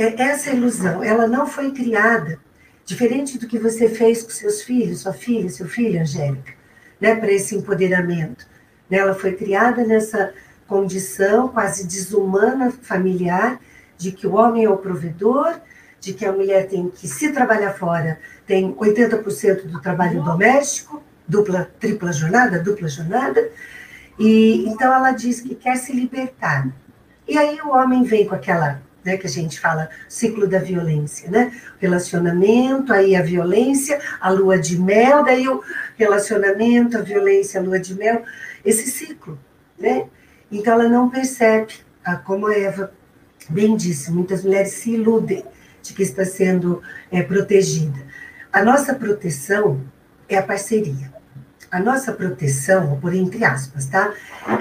[0.00, 2.38] essa ilusão, ela não foi criada
[2.84, 6.52] diferente do que você fez com seus filhos, sua filha, seu filho, Angélica,
[7.00, 8.46] né, para esse empoderamento.
[8.88, 10.32] Né, ela foi criada nessa
[10.66, 13.60] condição quase desumana familiar
[13.96, 15.60] de que o homem é o provedor,
[16.00, 21.70] de que a mulher tem que se trabalhar fora, tem 80% do trabalho doméstico, dupla,
[21.78, 23.50] tripla jornada, dupla jornada,
[24.18, 26.68] e então ela diz que quer se libertar.
[27.28, 31.30] E aí o homem vem com aquela né, que a gente fala ciclo da violência,
[31.30, 31.52] né?
[31.78, 35.62] Relacionamento, aí a violência, a lua de mel, daí o
[35.96, 38.22] relacionamento, a violência, a lua de mel,
[38.64, 39.38] esse ciclo,
[39.78, 40.06] né?
[40.50, 41.74] Então ela não percebe,
[42.24, 42.92] como a Eva
[43.48, 45.44] bem disse, muitas mulheres se iludem
[45.82, 47.98] de que está sendo é, protegida.
[48.52, 49.80] A nossa proteção
[50.28, 51.19] é a parceria.
[51.70, 54.12] A nossa proteção, por entre aspas, tá?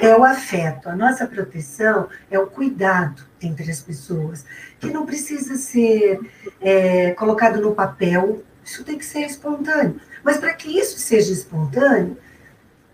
[0.02, 0.90] É o afeto.
[0.90, 4.46] A nossa proteção é o cuidado entre as pessoas,
[4.80, 6.20] que não precisa ser
[6.62, 8.44] é, colocado no papel.
[8.64, 10.00] Isso tem que ser espontâneo.
[10.24, 12.18] Mas para que isso seja espontâneo,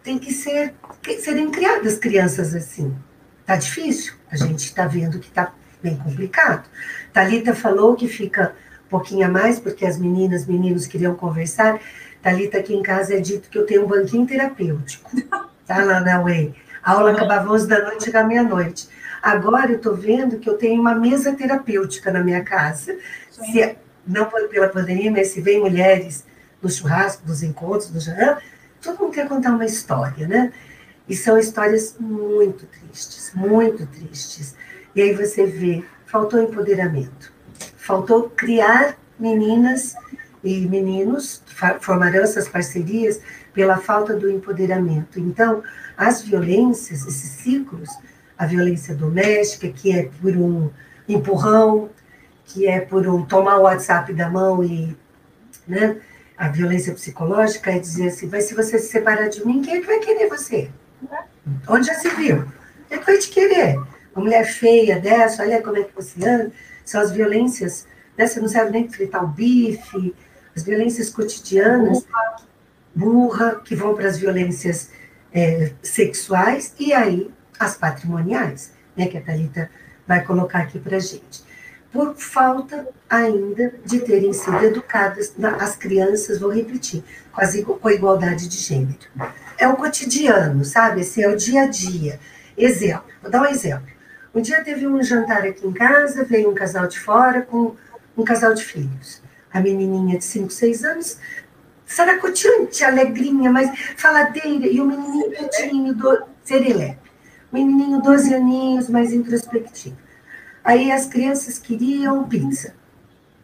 [0.03, 0.73] tem que ser
[1.19, 2.95] serem criadas crianças assim.
[3.45, 4.13] Tá difícil.
[4.31, 5.51] A gente está vendo que está
[5.81, 6.69] bem complicado.
[7.11, 8.55] Talita falou que fica
[8.85, 11.79] um pouquinho a mais porque as meninas, meninos queriam conversar.
[12.25, 15.11] Talita aqui em casa é dito que eu tenho um banquinho terapêutico,
[15.63, 16.55] tá lá na Way.
[16.81, 18.89] A aula acabava 11 da noite, chegava meia-noite.
[19.21, 22.97] Agora eu estou vendo que eu tenho uma mesa terapêutica na minha casa.
[23.29, 23.75] Se, é,
[24.07, 26.25] não pela pandemia, mas se vem mulheres
[26.63, 28.41] no churrasco, nos encontros, no jantar,
[28.81, 30.51] todo mundo quer contar uma história, né?
[31.07, 34.55] E são histórias muito tristes, muito tristes.
[34.95, 37.31] E aí você vê, faltou empoderamento,
[37.77, 39.95] faltou criar meninas
[40.45, 41.43] e meninos
[41.81, 43.19] formarão essas parcerias
[43.53, 45.19] pela falta do empoderamento.
[45.19, 45.63] Então,
[45.97, 47.89] as violências, esses ciclos,
[48.37, 50.69] a violência doméstica, que é por um
[51.09, 51.89] empurrão,
[52.45, 54.95] que é por um tomar o WhatsApp da mão e,
[55.67, 55.97] né,
[56.37, 59.81] a violência psicológica é dizer assim, mas se você se separar de mim, quem é
[59.81, 60.69] que vai querer você?
[61.67, 62.45] Onde já se viu?
[62.87, 63.77] Quem é que vai te querer?
[64.13, 66.51] Uma mulher feia dessa, olha como é que você anda.
[66.83, 67.87] São as violências,
[68.17, 68.27] né?
[68.27, 70.13] Você não sabe nem fritar o bife,
[70.55, 72.05] as violências cotidianas,
[72.93, 74.89] burra, que vão para as violências
[75.33, 77.29] é, sexuais e aí
[77.59, 79.69] as patrimoniais, né, que a Thalita
[80.07, 81.43] vai colocar aqui para a gente.
[81.91, 88.47] Por falta ainda de terem sido educadas as crianças, vou repetir, quase com a igualdade
[88.47, 88.97] de gênero.
[89.57, 91.01] É o cotidiano, sabe?
[91.01, 92.19] Esse é o dia a dia.
[92.57, 93.87] Exemplo, vou dar um exemplo.
[94.33, 97.75] Um dia teve um jantar aqui em casa, veio um casal de fora com
[98.17, 99.24] um casal de filhos
[99.55, 101.17] a menininha de 5, 6 anos,
[101.85, 107.09] saracoteante, alegrinha, mas faladeira, e o menininho pequenininho, do, serelepe.
[107.53, 109.95] Menininho 12 aninhos, mais introspectivo.
[110.61, 112.75] Aí as crianças queriam pizza,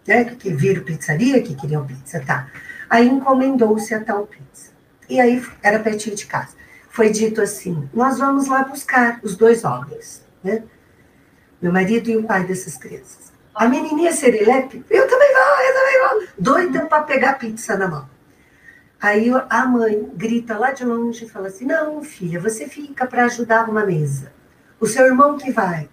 [0.06, 0.26] né?
[0.26, 2.52] Que viram pizzaria, que queriam pizza, tá.
[2.90, 4.72] Aí encomendou-se a tal pizza.
[5.08, 6.58] E aí era pertinho de casa.
[6.90, 10.62] Foi dito assim: nós vamos lá buscar os dois homens, né?
[11.62, 13.32] Meu marido e o pai dessas crianças.
[13.54, 15.31] A menininha serelepe, eu também
[16.38, 18.10] Doida para pegar pizza na mão.
[19.02, 23.26] Aí a mãe grita lá de longe e fala assim: Não, filha, você fica para
[23.26, 24.32] ajudar uma mesa.
[24.80, 25.90] O seu irmão que vai.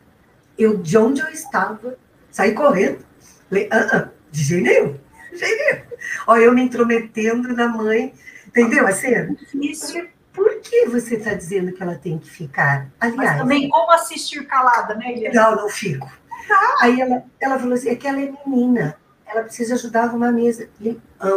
[0.59, 1.97] Eu, de onde eu estava,
[2.31, 3.05] saí correndo.
[3.49, 4.99] Falei: ah, ah, de jeito nenhum,
[5.33, 5.89] de jeito nenhum.
[6.27, 8.12] Olha, eu me intrometendo na mãe.
[8.47, 9.35] Entendeu a cena?
[9.35, 10.09] Difícil.
[10.33, 12.89] por que você está dizendo que ela tem que ficar?
[13.01, 15.35] Aliás, Mas também como assistir calada, né, Eliane?
[15.35, 16.11] Não, não fico.
[16.47, 16.77] Tá.
[16.81, 18.97] Aí ela, ela falou assim, é que ela é menina,
[19.29, 20.68] ela precisa ajudar a arrumar a mesa.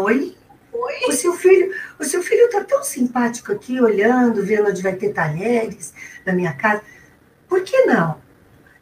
[0.04, 0.36] Oi?
[0.74, 0.96] Oi?
[1.08, 5.14] O seu filho, o seu filho está tão simpático aqui, olhando, vendo onde vai ter
[5.14, 5.94] talheres
[6.26, 6.82] na minha casa.
[7.48, 8.18] Por que não?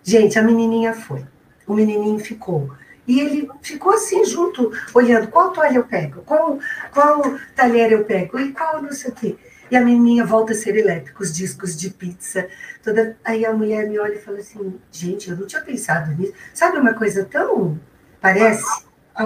[0.03, 1.25] Gente, a menininha foi.
[1.65, 2.71] O menininho ficou.
[3.07, 6.59] E ele ficou assim junto, olhando qual toalha eu pego, qual,
[6.91, 7.23] qual
[7.55, 9.35] talher eu pego e qual não sei o quê.
[9.71, 12.47] E a menininha volta a ser elétrica, os discos de pizza.
[12.83, 13.17] Toda...
[13.23, 16.33] Aí a mulher me olha e fala assim: gente, eu não tinha pensado nisso.
[16.53, 17.79] Sabe uma coisa tão.
[18.21, 18.63] Parece,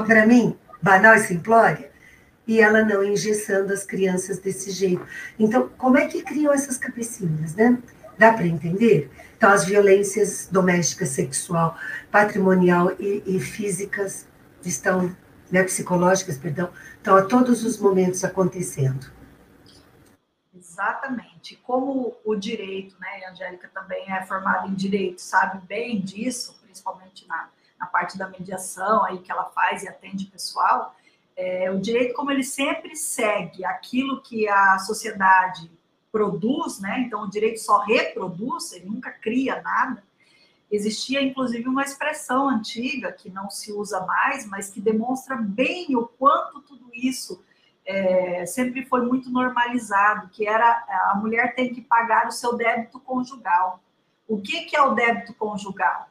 [0.01, 1.91] para mim, banal e simplória?
[2.47, 5.05] E ela não engessando as crianças desse jeito.
[5.39, 7.77] Então, como é que criam essas cabecinhas, né?
[8.17, 9.09] Dá para entender?
[9.37, 11.77] Então, as violências domésticas, sexual,
[12.11, 14.27] patrimonial e, e físicas
[14.63, 15.15] estão,
[15.51, 19.11] né, psicológicas, perdão, estão a todos os momentos acontecendo.
[20.55, 21.55] Exatamente.
[21.63, 27.27] Como o direito, né, a Angélica também é formada em direito, sabe bem disso, principalmente
[27.27, 27.49] na,
[27.83, 30.95] na parte da mediação aí que ela faz e atende pessoal,
[31.35, 35.69] é, o direito, como ele sempre segue aquilo que a sociedade
[36.11, 40.03] produz, né, então o direito só reproduz, ele nunca cria nada,
[40.71, 46.07] existia inclusive uma expressão antiga que não se usa mais, mas que demonstra bem o
[46.07, 47.43] quanto tudo isso
[47.85, 52.97] é, sempre foi muito normalizado, que era a mulher tem que pagar o seu débito
[52.99, 53.83] conjugal.
[54.25, 56.07] O que, que é o débito conjugal?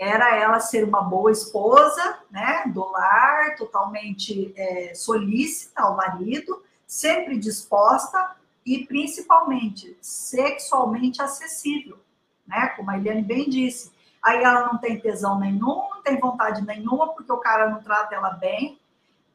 [0.00, 7.38] Era ela ser uma boa esposa, né, do lar, totalmente é, solícita ao marido, sempre
[7.38, 8.34] disposta
[8.64, 11.98] e principalmente sexualmente acessível,
[12.46, 13.92] né, como a Eliane bem disse.
[14.22, 18.14] Aí ela não tem tesão nenhum, não tem vontade nenhuma, porque o cara não trata
[18.14, 18.80] ela bem,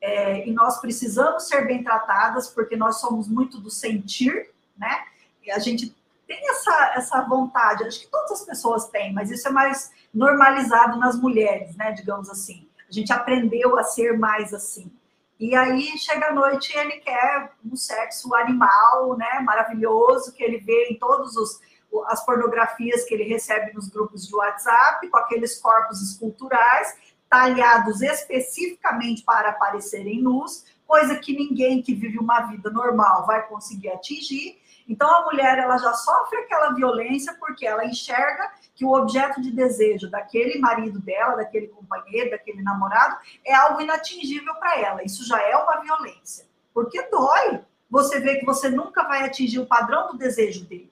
[0.01, 5.05] é, e nós precisamos ser bem tratadas, porque nós somos muito do sentir, né?
[5.43, 5.95] E a gente
[6.27, 10.97] tem essa, essa vontade, acho que todas as pessoas têm, mas isso é mais normalizado
[10.97, 11.91] nas mulheres, né?
[11.91, 12.67] Digamos assim.
[12.87, 14.91] A gente aprendeu a ser mais assim.
[15.39, 19.39] E aí chega a noite e ele quer um sexo animal, né?
[19.41, 21.59] Maravilhoso, que ele vê em todos os
[22.07, 26.93] as pornografias que ele recebe nos grupos de WhatsApp, com aqueles corpos esculturais,
[27.29, 33.89] talhados especificamente para aparecerem nus, coisa que ninguém que vive uma vida normal vai conseguir
[33.89, 34.59] atingir.
[34.87, 39.51] Então a mulher ela já sofre aquela violência porque ela enxerga que o objeto de
[39.51, 45.03] desejo daquele marido dela, daquele companheiro, daquele namorado é algo inatingível para ela.
[45.03, 47.61] Isso já é uma violência, porque dói.
[47.89, 50.91] Você vê que você nunca vai atingir o padrão do desejo dele.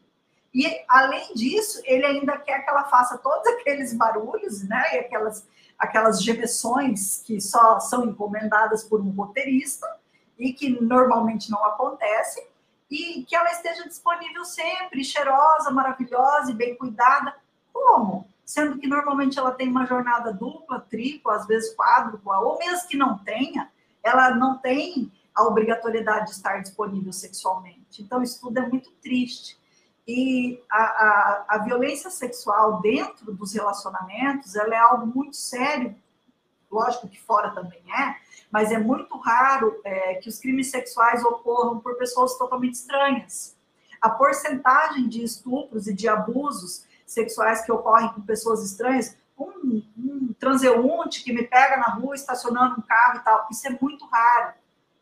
[0.53, 4.95] E além disso, ele ainda quer que ela faça todos aqueles barulhos, né?
[4.95, 5.45] E aquelas
[5.77, 9.87] aquelas gemessões que só são encomendadas por um roteirista
[10.37, 12.45] e que normalmente não acontecem,
[12.93, 17.35] e que ela esteja disponível sempre, cheirosa, maravilhosa e bem cuidada.
[17.73, 18.29] Como?
[18.45, 22.95] Sendo que normalmente ela tem uma jornada dupla, tripla, às vezes quádrupla, ou mesmo que
[22.95, 23.71] não tenha,
[24.03, 28.03] ela não tem a obrigatoriedade de estar disponível sexualmente.
[28.03, 29.57] Então, isso tudo é muito triste.
[30.07, 35.95] E a, a, a, violência sexual dentro dos relacionamentos, ela é algo muito sério,
[36.73, 38.15] lógico que fora também é,
[38.51, 43.55] mas é muito raro é, que os crimes sexuais ocorram por pessoas totalmente estranhas.
[44.01, 50.33] A porcentagem de estupros e de abusos sexuais que ocorrem com pessoas estranhas, um, um
[50.39, 54.53] transeunte que me pega na rua estacionando um carro e tal, isso é muito raro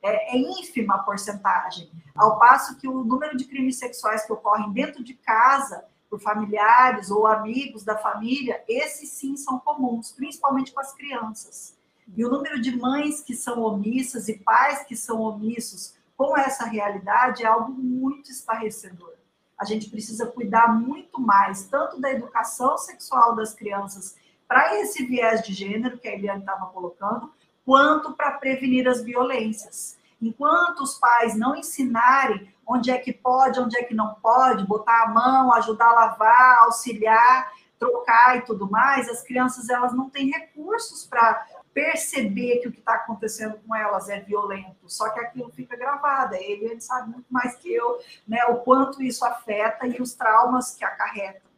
[0.02, 4.72] é, é ínfima a porcentagem, ao passo que o número de crimes sexuais que ocorrem
[4.72, 10.82] dentro de casa, por familiares ou amigos da família, esses sim são comuns, principalmente com
[10.82, 11.78] as crianças.
[12.14, 16.66] E o número de mães que são omissas e pais que são omissos com essa
[16.66, 19.14] realidade é algo muito estarrecedor.
[19.58, 25.42] A gente precisa cuidar muito mais, tanto da educação sexual das crianças para esse viés
[25.42, 27.32] de gênero que a Eliane estava colocando,
[27.66, 29.98] quanto para prevenir as violências.
[30.22, 35.04] Enquanto os pais não ensinarem onde é que pode, onde é que não pode, botar
[35.04, 40.30] a mão, ajudar a lavar, auxiliar, trocar e tudo mais, as crianças elas não têm
[40.30, 45.50] recursos para perceber que o que está acontecendo com elas é violento, só que aquilo
[45.52, 46.36] fica gravado.
[46.36, 50.76] Ele, ele sabe muito mais que eu, né, o quanto isso afeta e os traumas
[50.76, 51.50] que acarretam.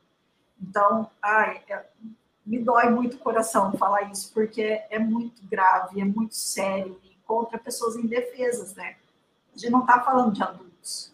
[0.61, 1.84] Então, ai, é,
[2.45, 7.57] me dói muito o coração falar isso, porque é muito grave, é muito sério contra
[7.57, 8.95] pessoas indefesas, né?
[9.55, 11.13] A gente não está falando de adultos.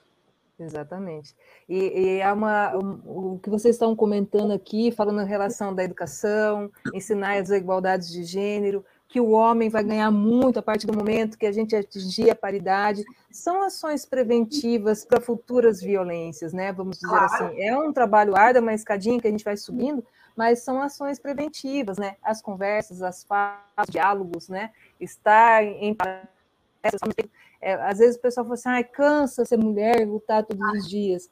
[0.59, 1.35] Exatamente.
[1.69, 5.83] E, e é uma, um, o que vocês estão comentando aqui, falando em relação da
[5.83, 10.95] educação, ensinar as igualdades de gênero, que o homem vai ganhar muito a partir do
[10.95, 13.03] momento que a gente atingir a paridade.
[13.31, 16.71] São ações preventivas para futuras violências, né?
[16.71, 17.25] Vamos dizer claro.
[17.25, 17.59] assim.
[17.59, 20.05] É um trabalho árduo, uma escadinha que a gente vai subindo,
[20.37, 22.17] mas são ações preventivas, né?
[22.21, 24.71] As conversas, as falas, os diálogos, né?
[24.99, 25.97] Estar em
[27.61, 31.29] é, às vezes o pessoal fala assim, ah, cansa ser mulher lutar todos os dias.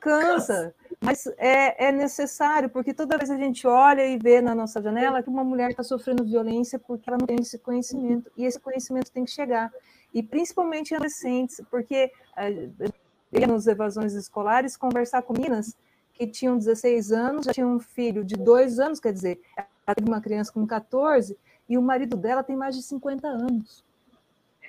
[0.00, 4.82] Cansa, mas é, é necessário, porque toda vez a gente olha e vê na nossa
[4.82, 8.58] janela que uma mulher está sofrendo violência porque ela não tem esse conhecimento, e esse
[8.60, 9.72] conhecimento tem que chegar.
[10.12, 15.76] E principalmente em adolescentes, porque uh, nos evasões escolares conversar com meninas
[16.12, 20.08] que tinham 16 anos, já tinham um filho de dois anos, quer dizer, ela teve
[20.08, 21.36] uma criança com 14,
[21.68, 23.84] e o marido dela tem mais de 50 anos.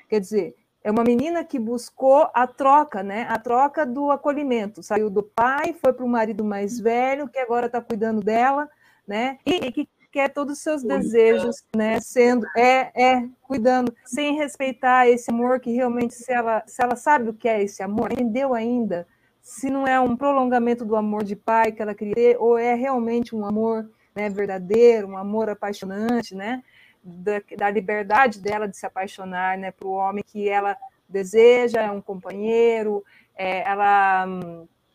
[0.10, 0.56] Quer dizer,
[0.86, 3.26] é uma menina que buscou a troca, né?
[3.28, 4.84] A troca do acolhimento.
[4.84, 8.70] Saiu do pai, foi para o marido mais velho, que agora está cuidando dela,
[9.08, 9.40] né?
[9.44, 12.00] E, e, que quer todos os seus desejos, né?
[12.00, 17.32] Sendo, é, é, cuidando, sem respeitar esse amor que realmente, se ela, se ela sabe
[17.32, 19.08] o que é esse amor, entendeu ainda
[19.42, 22.76] se não é um prolongamento do amor de pai que ela queria ter, ou é
[22.76, 26.62] realmente um amor né, verdadeiro, um amor apaixonante, né?
[27.06, 30.76] Da, da liberdade dela de se apaixonar né, para o homem que ela
[31.08, 33.04] deseja, é um companheiro,
[33.36, 34.26] é, ela,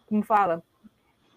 [0.08, 0.60] como fala,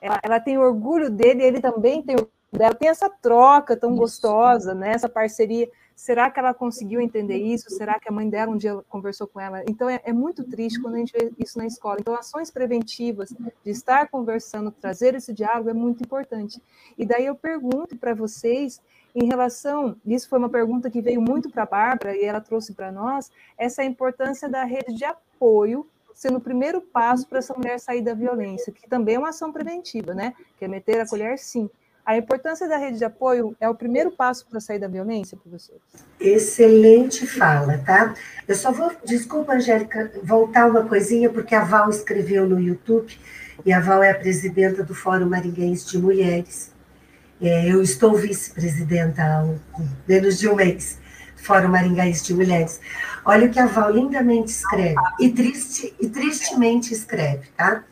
[0.01, 2.15] ela, ela, tem orgulho dele, ele também tem
[2.51, 3.99] dela, tem essa troca tão Isso.
[3.99, 5.69] gostosa, né, essa parceria.
[5.95, 7.69] Será que ela conseguiu entender isso?
[7.69, 9.63] Será que a mãe dela um dia conversou com ela?
[9.69, 11.97] Então é, é muito triste quando a gente vê isso na escola.
[11.99, 16.59] Então, ações preventivas de estar conversando, trazer esse diálogo é muito importante.
[16.97, 18.82] E daí eu pergunto para vocês
[19.16, 22.74] em relação, isso foi uma pergunta que veio muito para a Bárbara e ela trouxe
[22.74, 27.80] para nós, essa importância da rede de apoio sendo o primeiro passo para essa mulher
[27.80, 30.34] sair da violência, que também é uma ação preventiva, né?
[30.57, 31.70] Que é meter a colher, sim.
[32.05, 35.78] A importância da rede de apoio é o primeiro passo para sair da violência, professor?
[36.20, 38.14] Excelente fala, tá?
[38.45, 43.18] Eu só vou, desculpa, Angélica, voltar uma coisinha, porque a Val escreveu no YouTube,
[43.66, 46.72] e a Val é a presidenta do Fórum Maringuense de Mulheres.
[47.43, 49.45] É, eu estou vice-presidenta há
[50.07, 50.97] menos de um mês,
[51.35, 52.79] Fórum Maringaís de Mulheres.
[53.25, 57.83] Olha o que a Val lindamente escreve, e, triste, e tristemente escreve, tá?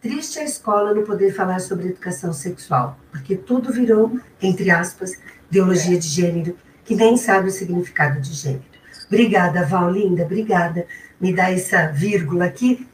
[0.00, 5.12] Triste a escola não poder falar sobre educação sexual, porque tudo virou, entre aspas,
[5.50, 8.64] ideologia de gênero, que nem sabe o significado de gênero.
[9.06, 10.86] Obrigada, Val, linda, obrigada.
[11.20, 12.88] Me dá essa vírgula aqui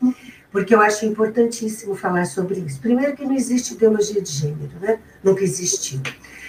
[0.50, 2.80] porque eu acho importantíssimo falar sobre isso.
[2.80, 4.98] Primeiro que não existe ideologia de gênero, né?
[5.22, 6.00] Nunca existiu.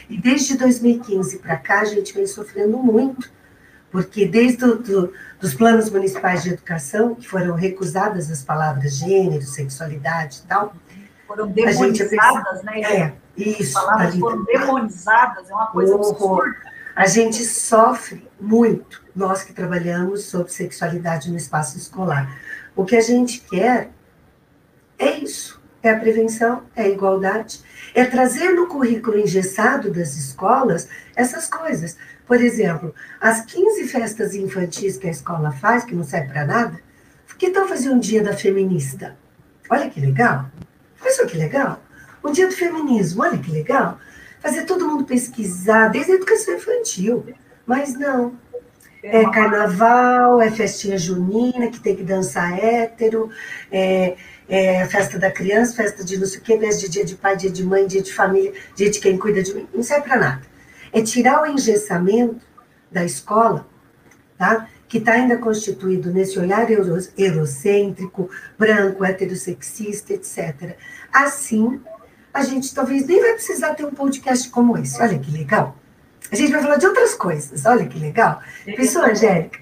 [0.09, 3.29] E desde 2015 para cá, a gente vem sofrendo muito,
[3.91, 9.43] porque desde do, do, dos planos municipais de educação, que foram recusadas as palavras gênero,
[9.43, 10.73] sexualidade e tal,
[11.27, 12.81] foram demonizadas, né?
[12.81, 13.77] É, isso.
[13.77, 16.55] As palavras foram demonizadas, é uma coisa absurda.
[16.95, 22.29] A gente sofre muito, nós que trabalhamos sobre sexualidade no espaço escolar
[22.75, 23.89] o que a gente quer
[24.97, 27.61] é isso: é a prevenção, é a igualdade,
[27.93, 31.97] é trazer no currículo engessado das escolas essas coisas.
[32.25, 36.79] Por exemplo, as 15 festas infantis que a escola faz, que não serve para nada,
[37.41, 39.17] que tal fazer um dia da feminista?
[39.67, 40.45] Olha que legal!
[41.03, 41.81] Olha que legal!
[42.23, 43.97] Um dia do feminismo, olha que legal!
[44.39, 47.25] Fazer todo mundo pesquisar, desde a educação infantil.
[47.65, 48.37] Mas não,
[49.03, 53.29] é carnaval, é festinha junina, que tem que dançar hétero,
[53.71, 54.15] é,
[54.47, 57.35] é festa da criança, festa de não sei o quê, mês de dia de pai,
[57.35, 60.17] dia de mãe, dia de família, dia de quem cuida de mim, não serve para
[60.17, 60.41] nada.
[60.93, 62.45] É tirar o engessamento
[62.91, 63.67] da escola,
[64.37, 64.67] tá?
[64.91, 66.67] que está ainda constituído nesse olhar
[67.17, 68.29] eurocêntrico,
[68.59, 70.75] branco, heterossexista, etc.
[71.13, 71.79] Assim,
[72.33, 75.01] a gente talvez nem vai precisar ter um podcast como esse.
[75.01, 75.77] Olha que legal.
[76.31, 77.65] A gente vai falar de outras coisas.
[77.65, 78.41] Olha que legal.
[78.65, 79.59] Pensou, Angélica?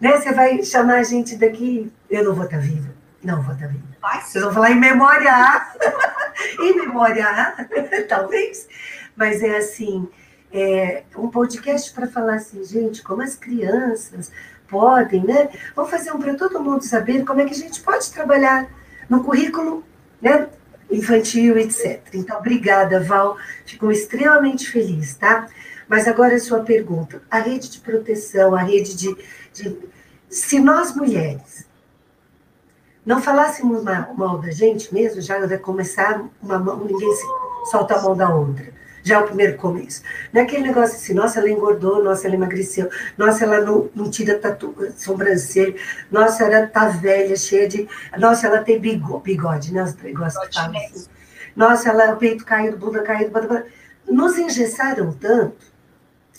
[0.00, 0.18] Né?
[0.18, 1.92] Você vai chamar a gente daqui.
[2.08, 2.94] Eu não vou estar viva.
[3.22, 3.82] Não vou estar viva.
[4.22, 5.72] Vocês vão falar em memória A.
[6.60, 7.64] em memória A,
[8.08, 8.68] talvez.
[9.16, 10.08] Mas é assim.
[10.52, 14.30] É um podcast para falar assim, gente, como as crianças
[14.68, 15.48] podem, né?
[15.74, 18.68] Vamos fazer um para todo mundo saber como é que a gente pode trabalhar
[19.08, 19.82] no currículo,
[20.20, 20.48] né?
[20.90, 22.02] Infantil, etc.
[22.12, 23.38] Então, obrigada, Val.
[23.64, 25.48] Fico extremamente feliz, tá?
[25.92, 29.14] Mas agora a sua pergunta: a rede de proteção, a rede de.
[29.52, 29.78] de
[30.26, 31.66] se nós mulheres
[33.04, 37.26] não falássemos mal da gente mesmo, já vai começar uma mão, ninguém se
[37.70, 38.72] solta a mão da outra.
[39.02, 40.02] Já é o primeiro começo.
[40.32, 42.88] Naquele negócio assim, nossa, ela engordou, nossa, ela emagreceu,
[43.18, 45.74] nossa, ela não, não tira tatu, sobrancelha,
[46.10, 47.86] nossa, ela tá velha, cheia de.
[48.16, 49.82] Nossa, ela tem bigode, bigode né?
[49.82, 51.06] Os negócios que falam assim.
[51.54, 53.66] Nossa, ela, o peito caído, bunda caído, bunda, bunda.
[54.08, 55.71] nos engessaram tanto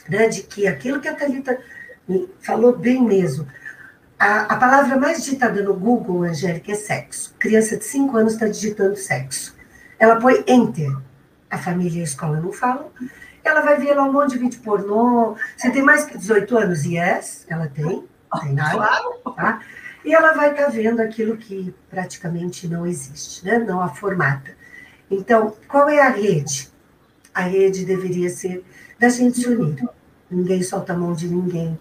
[0.07, 1.57] né, de que aquilo que a Thalita
[2.41, 3.47] falou bem mesmo,
[4.19, 7.35] a, a palavra mais digitada no Google, Angélica, é sexo.
[7.37, 9.55] Criança de 5 anos está digitando sexo.
[9.99, 10.95] Ela põe enter.
[11.49, 12.89] A família e a escola não falam.
[13.43, 15.35] Ela vai ver lá um monte de vídeo pornô.
[15.57, 16.85] Você tem mais que 18 anos?
[16.85, 18.07] Yes, ela tem.
[18.41, 18.87] Tem nada.
[19.35, 19.61] Tá?
[20.05, 23.57] E ela vai estar tá vendo aquilo que praticamente não existe, né?
[23.57, 24.55] não a formata.
[25.09, 26.69] Então, qual é a rede?
[27.33, 28.63] A rede deveria ser
[28.99, 29.83] da gente se unir.
[30.29, 31.77] Ninguém solta a mão de ninguém.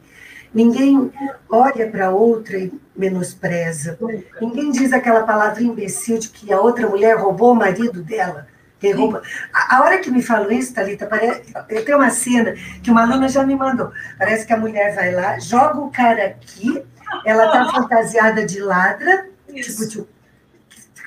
[0.54, 1.10] Ninguém
[1.48, 3.98] olha para outra e menospreza.
[4.40, 8.46] Ninguém diz aquela palavra imbecil de que a outra mulher roubou o marido dela.
[8.78, 9.22] Quem rouba...
[9.54, 11.52] a, a hora que me falam isso, Thalita, parece...
[11.68, 13.92] eu tenho uma cena que uma aluna já me mandou.
[14.18, 16.82] Parece que a mulher vai lá, joga o cara aqui,
[17.24, 19.88] ela tá fantasiada de ladra, isso.
[19.88, 20.08] tipo,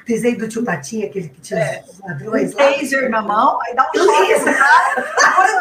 [0.05, 1.83] desenho do tio Patinha, aquele que tinha é.
[1.87, 2.71] os ladrões um lá.
[2.73, 5.59] taser na mão, aí dá um choque no cara,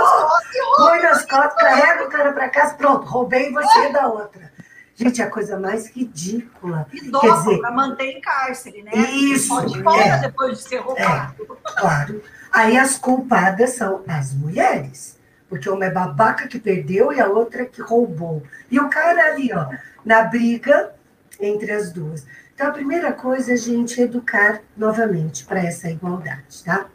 [0.77, 4.53] põe nas costas, carrega o cara para casa, pronto, roubei você da outra.
[4.97, 6.87] Gente, é a coisa mais ridícula.
[6.93, 8.93] E dobra para manter em cárcere, né?
[8.95, 9.49] Isso.
[9.49, 11.35] Pode fora é, depois de ser roubado.
[11.43, 12.23] É, claro.
[12.53, 15.19] Aí as culpadas são as mulheres.
[15.49, 18.43] Porque uma é babaca que perdeu e a outra é que roubou.
[18.71, 19.69] E o cara ali, ó,
[20.05, 20.95] na briga
[21.41, 22.25] entre as duas.
[22.55, 26.87] Então, a primeira coisa é a gente educar novamente para essa igualdade, tá?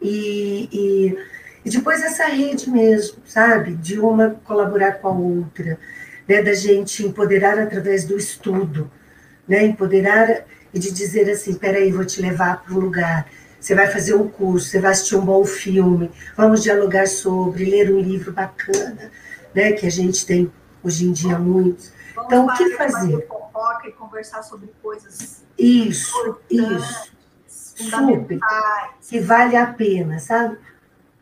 [0.00, 1.18] E, e,
[1.66, 3.74] e, depois essa rede mesmo, sabe?
[3.74, 5.78] De uma colaborar com a outra,
[6.26, 6.42] né?
[6.42, 8.90] Da gente empoderar através do estudo,
[9.46, 9.64] né?
[9.64, 13.26] Empoderar e de dizer assim, peraí, vou te levar para um lugar,
[13.60, 17.92] você vai fazer um curso, você vai assistir um bom filme, vamos dialogar sobre, ler
[17.92, 19.10] um livro bacana,
[19.54, 19.72] né?
[19.72, 20.50] Que a gente tem
[20.82, 21.92] hoje em dia muitos.
[22.18, 23.26] Então, o que fazer?
[23.54, 25.44] Fofoca e conversar sobre coisas.
[25.56, 27.14] Isso, isso.
[27.46, 28.40] Super.
[29.08, 30.58] Que vale a pena, sabe?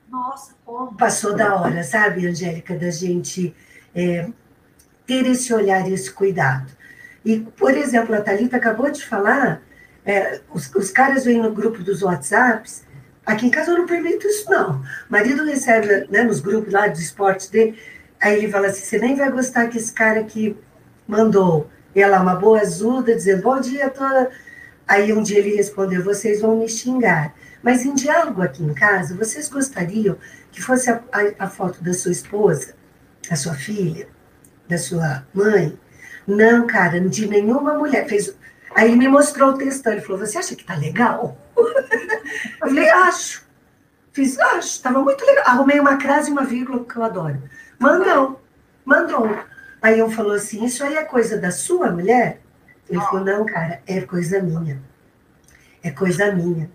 [0.09, 0.97] Nossa, como?
[0.97, 3.55] Passou da hora, sabe, Angélica, da gente
[3.95, 4.28] é,
[5.07, 6.70] ter esse olhar e esse cuidado.
[7.24, 9.62] E, por exemplo, a Thalita acabou de falar,
[10.05, 12.85] é, os, os caras vêm no grupo dos WhatsApps,
[13.24, 14.80] aqui em casa eu não permito isso, não.
[14.80, 17.78] O marido recebe né, nos grupos lá de esportes dele,
[18.20, 20.57] aí ele fala assim, você nem vai gostar que esse cara que
[21.07, 24.30] mandou ela, uma boa azuda, dizendo, bom dia, toda.
[24.86, 27.34] Aí um dia ele respondeu, vocês vão me xingar.
[27.62, 30.16] Mas em diálogo aqui em casa, vocês gostariam
[30.51, 32.74] que fosse a, a, a foto da sua esposa,
[33.28, 34.09] da sua filha,
[34.68, 35.78] da sua mãe?
[36.26, 38.09] Não, cara, de nenhuma mulher.
[38.09, 38.34] Fez...
[38.74, 41.36] Aí ele me mostrou o textão, ele falou, você acha que tá legal?
[41.57, 43.43] Eu falei, acho.
[44.12, 45.45] Fiz, acho, estava muito legal.
[45.47, 47.43] Arrumei uma crase e uma vírgula, que eu adoro.
[47.78, 48.40] Mandou,
[48.84, 49.38] mandou.
[49.83, 52.41] Aí um falou assim: Isso aí é coisa da sua mulher?
[52.89, 54.80] Ele falou: Não, cara, é coisa minha.
[55.83, 56.70] É coisa minha.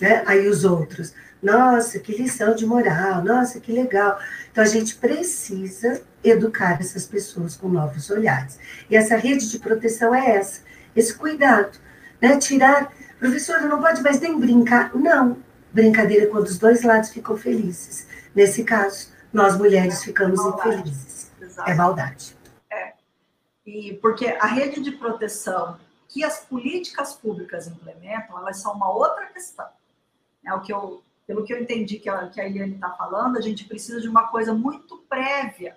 [0.00, 0.22] Né?
[0.26, 4.16] Aí os outros: Nossa, que lição de moral, nossa, que legal.
[4.50, 8.60] Então a gente precisa educar essas pessoas com novos olhares.
[8.88, 10.60] E essa rede de proteção é essa,
[10.94, 11.76] esse cuidado.
[12.20, 12.36] Né?
[12.38, 14.94] Tirar, professora, não pode mais nem brincar.
[14.94, 15.38] Não,
[15.72, 18.06] brincadeira quando os dois lados ficam felizes.
[18.32, 21.30] Nesse caso, nós mulheres ficamos infelizes.
[21.66, 22.36] É maldade.
[23.72, 29.24] E porque a rede de proteção que as políticas públicas implementam, elas são uma outra
[29.26, 29.66] questão.
[30.44, 33.38] É o que eu, pelo que eu entendi que a, que a Eliane está falando,
[33.38, 35.74] a gente precisa de uma coisa muito prévia,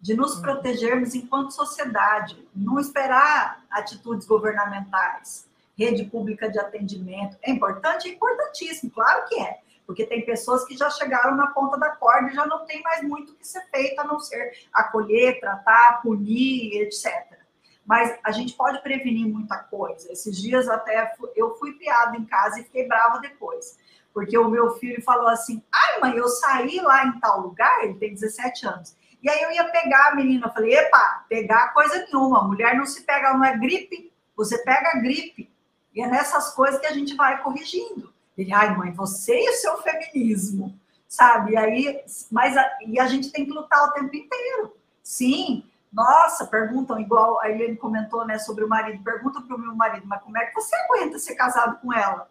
[0.00, 0.42] de nos uhum.
[0.42, 7.36] protegermos enquanto sociedade, não esperar atitudes governamentais, rede pública de atendimento.
[7.42, 8.08] É importante?
[8.08, 12.30] É importantíssimo, claro que é porque tem pessoas que já chegaram na ponta da corda
[12.30, 16.00] e já não tem mais muito o que ser feito a não ser acolher, tratar,
[16.02, 17.38] punir, etc.
[17.84, 20.10] Mas a gente pode prevenir muita coisa.
[20.10, 23.78] Esses dias até eu fui piada em casa e fiquei brava depois.
[24.12, 27.94] Porque o meu filho falou assim: ai, mãe, eu saí lá em tal lugar, ele
[27.94, 28.96] tem 17 anos.
[29.22, 32.84] E aí eu ia pegar a menina, eu falei, epa, pegar coisa nenhuma, mulher não
[32.84, 35.50] se pega, não é gripe, você pega a gripe.
[35.94, 38.13] E é nessas coisas que a gente vai corrigindo.
[38.36, 40.76] Ele, ai, mãe, você e o seu feminismo,
[41.06, 41.52] sabe?
[41.52, 44.76] E aí, mas a, e a gente tem que lutar o tempo inteiro.
[45.02, 49.74] Sim, nossa, perguntam, igual a Helene comentou, né, sobre o marido, pergunta para o meu
[49.76, 52.28] marido, mas como é que você aguenta ser casado com ela?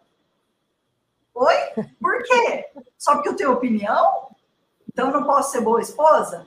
[1.34, 1.54] Oi?
[1.98, 2.70] Por quê?
[2.98, 4.28] Só porque eu tenho opinião?
[4.86, 6.46] Então eu não posso ser boa esposa?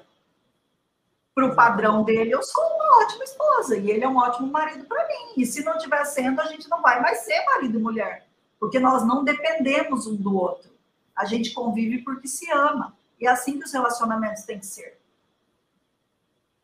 [1.33, 4.85] Para o padrão dele, eu sou uma ótima esposa e ele é um ótimo marido
[4.85, 5.33] para mim.
[5.37, 8.26] E se não estiver sendo, a gente não vai mais ser marido e mulher
[8.59, 10.71] porque nós não dependemos um do outro.
[11.15, 12.95] A gente convive porque se ama.
[13.19, 14.97] E é assim que os relacionamentos têm que ser.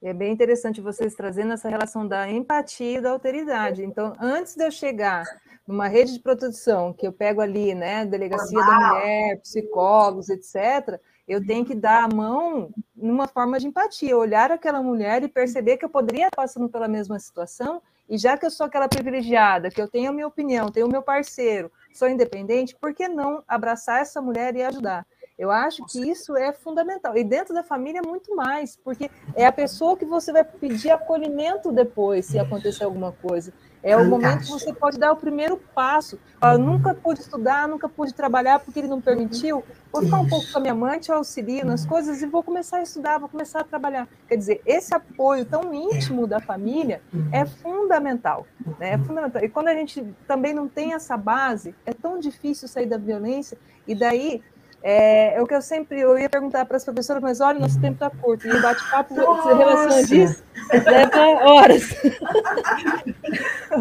[0.02, 3.84] É bem interessante vocês trazendo essa relação da empatia e da alteridade.
[3.84, 5.24] Então, antes de eu chegar
[5.66, 8.80] numa rede de proteção, que eu pego ali, né, delegacia Normal.
[8.80, 14.52] da mulher, psicólogos, etc., Eu tenho que dar a mão numa forma de empatia, olhar
[14.52, 18.46] aquela mulher e perceber que eu poderia estar passando pela mesma situação, e já que
[18.46, 22.10] eu sou aquela privilegiada, que eu tenho a minha opinião, tenho o meu parceiro, sou
[22.10, 25.06] independente, por que não abraçar essa mulher e ajudar?
[25.38, 27.18] Eu acho que isso é fundamental.
[27.18, 31.72] E dentro da família, muito mais, porque é a pessoa que você vai pedir acolhimento
[31.72, 33.52] depois, se acontecer alguma coisa.
[33.84, 36.18] É o momento que você pode dar o primeiro passo.
[36.42, 39.62] Eu nunca pude estudar, nunca pude trabalhar porque ele não permitiu.
[39.92, 42.78] Vou ficar um pouco com a minha mãe, te auxilio nas coisas e vou começar
[42.78, 44.08] a estudar, vou começar a trabalhar.
[44.28, 48.48] Quer dizer, esse apoio tão íntimo da família é fundamental.
[48.80, 48.94] Né?
[48.94, 49.44] É fundamental.
[49.44, 53.58] E quando a gente também não tem essa base, é tão difícil sair da violência.
[53.86, 54.42] E daí
[54.84, 57.80] é, é, o que eu sempre eu ia perguntar para as professoras, mas olha, nosso
[57.80, 58.46] tempo está curto.
[58.46, 60.44] E o bate-papo em relação disso
[60.86, 61.96] leva horas.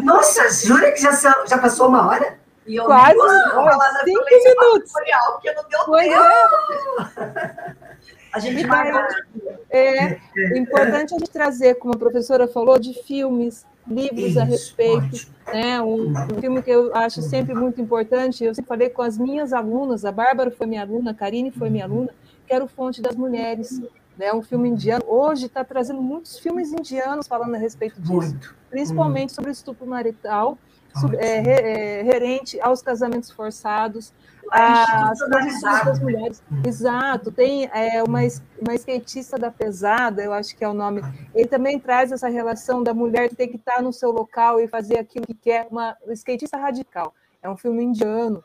[0.01, 1.11] Nossa, jura que já,
[1.45, 2.37] já passou uma hora?
[2.65, 3.19] E eu Quase
[4.05, 4.91] cinco minutos.
[5.33, 6.23] Porque não deu pois tempo.
[7.19, 7.75] É.
[8.31, 8.91] A gente vai.
[9.69, 14.43] É, é importante a gente trazer, como a professora falou, de filmes, livros Isso, a
[14.43, 15.27] respeito.
[15.47, 15.81] Né?
[15.81, 19.53] Um, um, filme que eu acho sempre muito importante, eu sempre falei com as minhas
[19.53, 22.09] alunas, a Bárbara foi minha aluna, a Karine foi minha aluna,
[22.47, 23.81] que era o Fonte das Mulheres.
[24.15, 25.03] Né, um filme indiano.
[25.07, 29.33] Hoje está trazendo muitos filmes indianos falando a respeito disso, muito, principalmente muito.
[29.33, 30.55] sobre estupro marital,
[31.01, 34.13] sobre, é, é, referente aos casamentos forçados,
[34.51, 36.43] as condições das mulheres.
[36.65, 38.19] Exato, tem é, uma,
[38.61, 41.01] uma skatista da pesada, eu acho que é o nome.
[41.33, 44.67] Ele também traz essa relação da mulher que tem que estar no seu local e
[44.67, 47.13] fazer aquilo que quer, uma skatista radical.
[47.41, 48.43] É um filme indiano,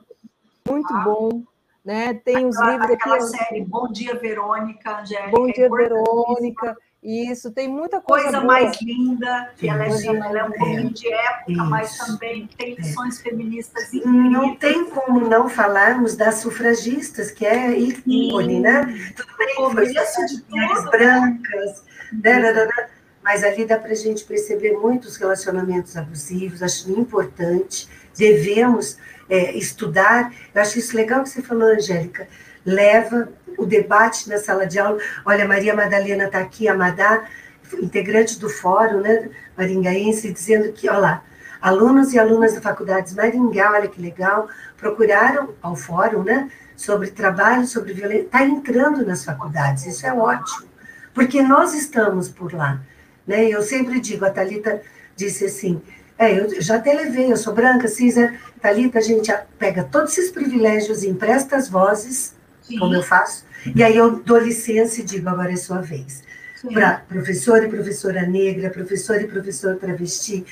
[0.68, 1.00] muito ah.
[1.04, 1.42] bom.
[1.84, 2.12] Né?
[2.12, 2.92] Tem os livros aqui.
[2.94, 5.30] Aquela série Bom Dia Verônica, Angélica.
[5.30, 6.76] Bom Dia Verônica.
[7.02, 8.24] Isso, tem muita coisa.
[8.24, 8.52] Coisa boa.
[8.52, 11.64] mais linda, que ela é, ela é um pouquinho de época, Isso.
[11.66, 14.32] mas também tem lições feministas incríveis.
[14.32, 19.12] Não tem como não falarmos das sufragistas, que é ícone, né?
[19.16, 22.88] Tudo bem, foi de mulheres brancas, né, né, né,
[23.22, 30.34] mas ali dá para a gente perceber muitos relacionamentos abusivos, acho importante, devemos é, estudar.
[30.52, 32.26] Eu acho isso legal que você falou, Angélica,
[32.64, 33.28] leva
[33.58, 34.98] o debate na sala de aula.
[35.26, 37.24] Olha, Maria Madalena está aqui, a Madá,
[37.76, 41.24] integrante do fórum, né, maringaense, dizendo que, olha lá,
[41.60, 47.10] alunos e alunas da faculdade de Maringá, olha que legal, procuraram ao fórum, né, sobre
[47.10, 50.68] trabalho, sobre violência, está entrando nas faculdades, isso é ótimo,
[51.12, 52.80] porque nós estamos por lá,
[53.26, 54.80] né, eu sempre digo, a Thalita
[55.16, 55.82] disse assim,
[56.16, 60.30] é, eu já até levei, eu sou branca, cinza, Thalita, a gente pega todos esses
[60.30, 62.78] privilégios, empresta as vozes, Sim.
[62.78, 63.44] como eu faço,
[63.74, 66.22] e aí eu dou licença e digo, agora é sua vez.
[66.72, 70.44] Para professor e professora negra, professor e professor travesti,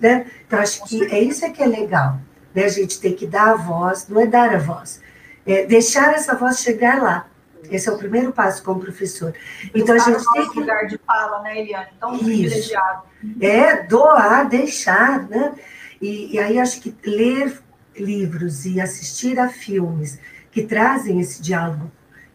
[0.00, 0.26] né?
[0.46, 2.20] Então, acho que é isso é que é legal,
[2.54, 2.64] né?
[2.64, 5.00] A gente tem que dar a voz, não é dar a voz,
[5.44, 7.26] é deixar essa voz chegar lá.
[7.68, 9.34] Esse é o primeiro passo como professor.
[9.74, 10.60] Então, a gente tem que...
[10.60, 11.90] lugar de fala, né, Eliane?
[11.98, 12.24] Tão isso.
[12.24, 13.02] privilegiado.
[13.40, 15.54] É, doar, deixar, né?
[16.00, 17.60] E, e aí, acho que ler
[17.96, 20.18] livros e assistir a filmes
[20.50, 21.90] que trazem esse diálogo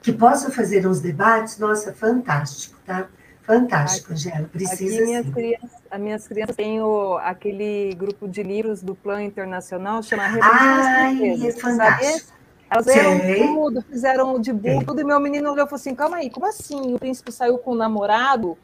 [0.06, 3.08] que possa fazer uns debates, nossa, fantástico, tá?
[3.42, 8.84] Fantástico, Angela, precisa Aqui minhas crianças, as minhas crianças têm o, aquele grupo de livros
[8.84, 12.36] do Plano Internacional, chama Ai, é fantástico.
[12.70, 16.18] Elas leram tudo, fizeram de burro, tudo, e meu menino olhou e falou assim, calma
[16.18, 16.94] aí, como assim?
[16.94, 18.56] O príncipe saiu com o namorado?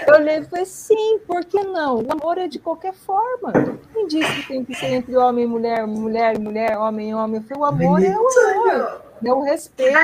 [0.08, 2.02] Eu olhei e falei, sim, por que não?
[2.02, 3.52] O amor é de qualquer forma.
[4.00, 7.14] Quem disse que tem que ser entre homem e mulher, mulher e mulher, homem e
[7.14, 7.42] homem?
[7.42, 9.98] Falei, o amor é o amor, é o respeito.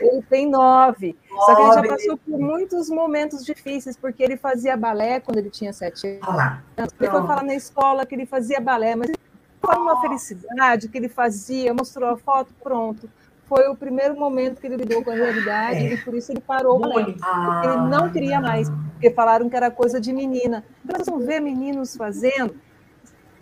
[0.00, 1.16] Ele tem nove.
[1.30, 1.46] nove.
[1.46, 5.50] Só que ele já passou por muitos momentos difíceis, porque ele fazia balé quando ele
[5.50, 6.58] tinha sete anos.
[6.76, 9.18] Ele foi falar na escola que ele fazia balé, mas ele
[9.64, 13.08] foi uma felicidade que ele fazia, mostrou a foto, pronto
[13.46, 15.94] foi o primeiro momento que ele lidou com a realidade é.
[15.94, 17.14] e por isso ele parou o balé.
[17.22, 17.62] Ah.
[17.64, 20.64] Ele não queria mais, porque falaram que era coisa de menina.
[20.84, 22.56] Então, vocês vão ver meninos fazendo.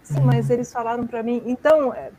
[0.03, 1.43] Sim, mas eles falaram para mim.
[1.47, 2.11] Então, é,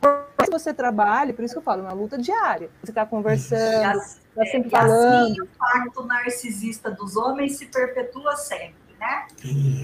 [0.44, 2.70] que você trabalhe, por isso que eu falo, é uma luta diária.
[2.82, 5.32] Você está conversando, está sempre é, falando.
[5.32, 8.84] Assim, o pacto narcisista dos homens se perpetua sempre.
[8.98, 9.26] Né?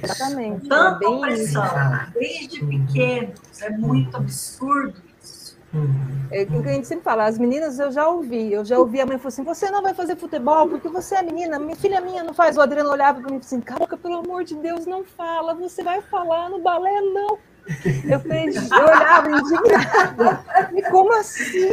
[0.03, 0.69] Exatamente.
[0.69, 1.65] Tanta é opressão,
[2.15, 5.10] desde pequenos, é muito absurdo
[6.33, 9.01] é o que a gente sempre fala, as meninas eu já ouvi, eu já ouvi
[9.01, 12.01] a mãe falou assim: você não vai fazer futebol porque você é menina, minha filha
[12.01, 12.57] minha não faz.
[12.57, 15.83] O Adriano olhava para mim e assim: caraca, pelo amor de Deus, não fala, você
[15.83, 17.39] vai falar no balé, não.
[18.09, 20.45] Eu, falei, eu olhava indignada,
[20.75, 21.71] e como assim?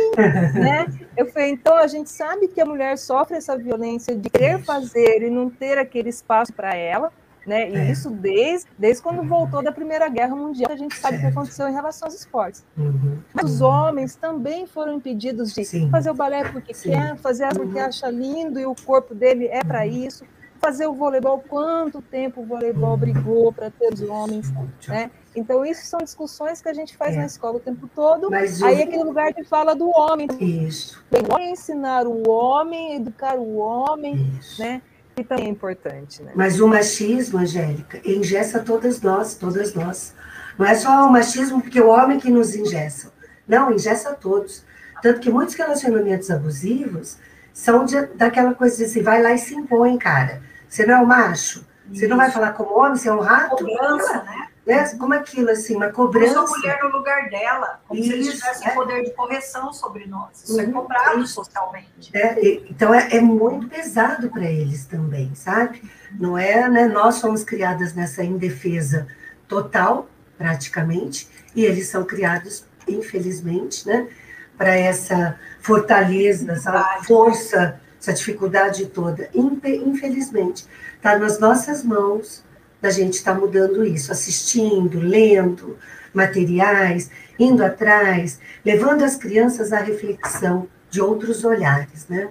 [0.53, 0.85] Né?
[1.15, 5.23] Eu falei, então a gente sabe que a mulher sofre essa violência de querer fazer
[5.23, 7.11] e não ter aquele espaço para ela,
[7.47, 7.69] Né?
[7.69, 7.91] E é.
[7.91, 11.69] isso desde, desde quando voltou da Primeira Guerra Mundial, a gente sabe o que aconteceu
[11.69, 12.65] em relação aos esportes.
[12.77, 13.19] Uhum.
[13.33, 15.89] Mas os homens também foram impedidos de Sim.
[15.89, 16.91] fazer o balé porque Sim.
[16.91, 17.85] quer, fazer porque uhum.
[17.85, 20.25] acha lindo e o corpo dele é para isso.
[20.59, 22.97] Fazer o voleibol, quanto tempo o voleibol uhum.
[22.97, 24.51] brigou para ter os homens,
[24.85, 25.09] né?
[25.33, 27.19] Então, isso são discussões que a gente faz é.
[27.19, 28.29] na escola o tempo todo.
[28.29, 28.87] Mas Aí, eu...
[28.87, 30.27] aquele lugar que fala do homem.
[30.39, 31.01] Isso.
[31.39, 34.61] Ensinar o homem, educar o homem, isso.
[34.61, 34.81] né?
[35.17, 36.21] Que também é importante.
[36.21, 36.31] Né?
[36.35, 40.13] Mas o machismo, Angélica, engessa todas nós, todas nós.
[40.57, 43.11] Não é só o machismo porque o homem que nos engessa.
[43.47, 44.63] Não, engessa todos.
[45.01, 47.17] Tanto que muitos relacionamentos abusivos
[47.53, 50.41] são de, daquela coisa de assim, vai lá e se impõe, cara.
[50.67, 51.65] Você não é o macho.
[51.87, 52.09] Você Isso.
[52.09, 53.55] não vai falar como homem, você é um rato.
[53.55, 54.47] Cobrança, né?
[54.67, 54.85] Né?
[54.97, 56.35] Como aquilo, assim, uma cobrança.
[56.35, 58.75] Como a mulher no lugar dela, como Isso, se eles tivessem é.
[58.75, 60.43] poder de correção sobre nós.
[60.43, 60.69] Isso é uhum.
[60.69, 61.35] é cobrado Isso.
[61.35, 62.11] socialmente.
[62.13, 62.37] É,
[62.69, 65.81] então, é, é muito pesado para eles também, sabe?
[66.19, 66.85] Não é, né?
[66.85, 69.07] Nós somos criadas nessa indefesa
[69.47, 74.09] total, praticamente, e eles são criados, infelizmente, né?
[74.57, 79.29] Para essa fortaleza, essa força, essa dificuldade toda.
[79.33, 82.45] Infelizmente, está nas nossas mãos
[82.81, 85.77] da gente estar tá mudando isso, assistindo, lendo
[86.13, 87.09] materiais,
[87.39, 92.29] indo atrás, levando as crianças à reflexão de outros olhares, né?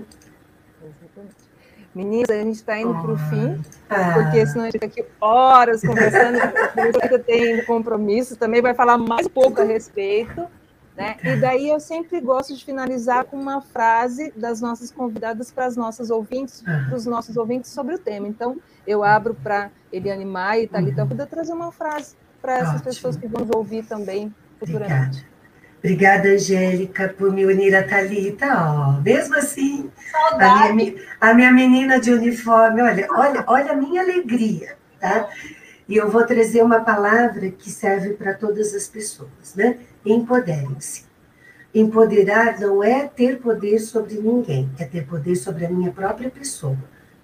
[1.94, 4.12] Meninas, a gente está indo para o fim, ah.
[4.12, 6.36] porque senão a gente fica aqui horas conversando,
[6.92, 10.46] você tem compromisso, também vai falar mais um pouco a respeito,
[10.96, 11.16] né?
[11.22, 15.76] E daí eu sempre gosto de finalizar com uma frase das nossas convidadas para as
[15.76, 16.86] nossas ouvintes, ah.
[16.88, 18.26] para os nossos ouvintes sobre o tema.
[18.26, 21.08] Então, eu abro para Eliane Maia e Thalita uhum.
[21.08, 22.84] poder trazer uma frase para essas Ótimo.
[22.84, 25.18] pessoas que vão ouvir também futuramente.
[25.18, 25.36] Obrigada.
[25.78, 28.46] Obrigada, Angélica, por me unir a Thalita.
[28.46, 29.90] Ó, mesmo assim,
[30.32, 35.28] a minha, a minha, menina de uniforme, olha, olha, olha a minha alegria, tá?
[35.88, 39.78] E eu vou trazer uma palavra que serve para todas as pessoas, né?
[40.06, 41.04] Empoderem-se.
[41.74, 46.78] Empoderar não é ter poder sobre ninguém, é ter poder sobre a minha própria pessoa,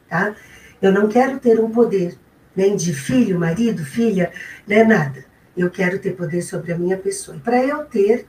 [0.08, 0.34] tá?
[0.80, 2.18] Eu não quero ter um poder,
[2.56, 4.32] nem de filho, marido, filha,
[4.66, 5.24] né, nada.
[5.56, 7.36] Eu quero ter poder sobre a minha pessoa.
[7.36, 8.26] E para eu ter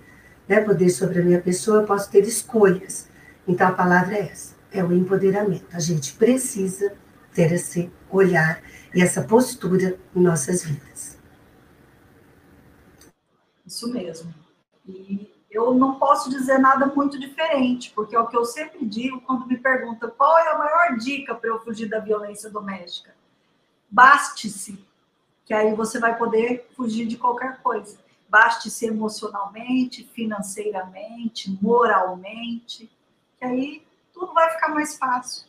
[0.48, 3.10] né, poder sobre a minha pessoa, eu posso ter escolhas.
[3.48, 5.66] Então a palavra é essa: é o empoderamento.
[5.74, 6.94] A gente precisa
[7.34, 8.62] ter esse olhar
[8.94, 11.18] e essa postura em nossas vidas.
[13.66, 14.43] Isso mesmo.
[14.86, 19.22] E eu não posso dizer nada muito diferente, porque é o que eu sempre digo
[19.22, 23.16] quando me perguntam qual é a maior dica para eu fugir da violência doméstica.
[23.90, 24.84] Baste-se,
[25.46, 28.00] que aí você vai poder fugir de qualquer coisa.
[28.28, 32.92] Baste-se emocionalmente, financeiramente, moralmente,
[33.38, 35.46] que aí tudo vai ficar mais fácil.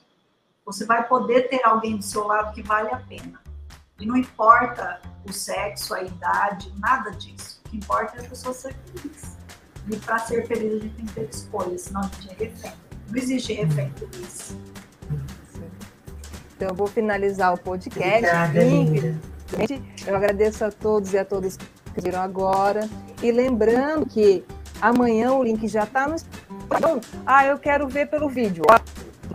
[0.66, 3.40] Você vai poder ter alguém do seu lado que vale a pena.
[3.98, 7.53] E não importa o sexo, a idade, nada disso.
[7.74, 9.36] O que importa é a pessoa ser feliz.
[9.90, 12.72] E para ser feliz a gente tem que ter escolha, senão a gente é refém.
[13.08, 14.56] Não existe refém feliz.
[16.56, 18.26] Então eu vou finalizar o podcast.
[18.26, 18.60] Obrigada,
[20.06, 22.88] Eu agradeço a todos e a todas que viram agora.
[23.20, 24.44] E lembrando que
[24.80, 26.16] amanhã o link já está no
[27.26, 28.64] ah, eu quero ver pelo vídeo.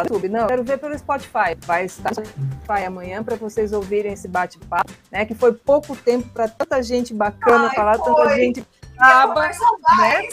[0.04, 1.56] YouTube, não, quero ver pelo Spotify.
[1.66, 5.26] Vai estar no Spotify amanhã para vocês ouvirem esse bate-papo, né?
[5.26, 8.06] Que foi pouco tempo para tanta gente bacana Ai, falar, foi.
[8.06, 8.66] tanta gente
[8.98, 10.30] acaba, né?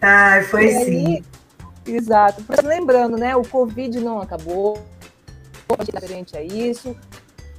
[0.00, 1.24] ah, foi e sim.
[1.86, 2.42] Aí, exato.
[2.64, 3.34] Lembrando, né?
[3.36, 4.80] O Covid não acabou.
[5.84, 6.94] Diferente a isso.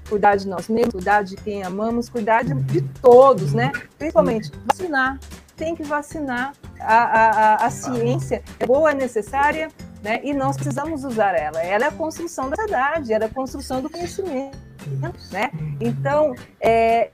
[0.08, 3.72] Cuidar de nós mesmos, cuidar de quem amamos, cuidar de, de todos, né?
[3.98, 5.20] Principalmente vacinar.
[5.56, 6.54] Tem que vacinar.
[6.80, 9.70] A, a, a, a ciência é boa, é necessária,
[10.04, 10.20] né?
[10.24, 11.64] E nós precisamos usar ela.
[11.64, 14.58] Ela é a construção da verdade, ela é a construção do conhecimento,
[15.32, 15.50] né?
[15.80, 17.10] Então, é,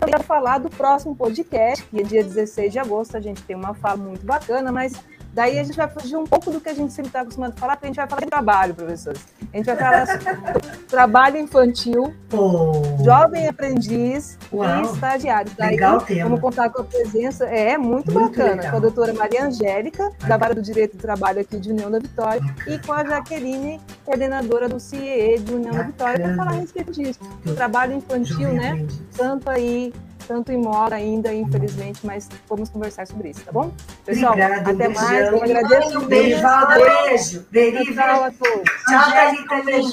[0.00, 3.16] eu quero falar do próximo podcast, que é dia 16 de agosto.
[3.16, 4.92] A gente tem uma fala muito bacana, mas
[5.32, 7.60] daí a gente vai fugir um pouco do que a gente sempre está acostumado a
[7.60, 9.24] falar, porque a gente vai falar de trabalho, professores.
[9.52, 13.04] A gente vai falar sobre trabalho infantil, oh.
[13.04, 14.80] jovem aprendiz Uau.
[14.80, 15.50] e estagiário.
[15.56, 16.24] Daí, Legal tema.
[16.24, 18.70] Vamos contar com a presença, é, é muito, muito bacana, legal.
[18.70, 21.98] com a doutora Maria Angélica, da Vara do Direito do Trabalho aqui de União da
[21.98, 25.82] Vitória, e com a Jaqueline, coordenadora do CIE de União bacana.
[25.82, 27.20] da Vitória, para falar a respeito disso.
[27.46, 28.70] O trabalho infantil, né?
[28.70, 29.00] Aprendiz.
[29.16, 29.92] Tanto aí
[30.28, 33.72] tanto em moda ainda, infelizmente, mas vamos conversar sobre isso, tá bom?
[34.04, 35.32] Pessoal, até mais.
[35.32, 36.00] Eu agradeço.
[36.02, 36.42] Beijo,
[36.76, 37.46] beijo.
[37.50, 37.94] Beijo.
[37.94, 38.70] Tchau a todos.
[38.86, 39.90] Tchau.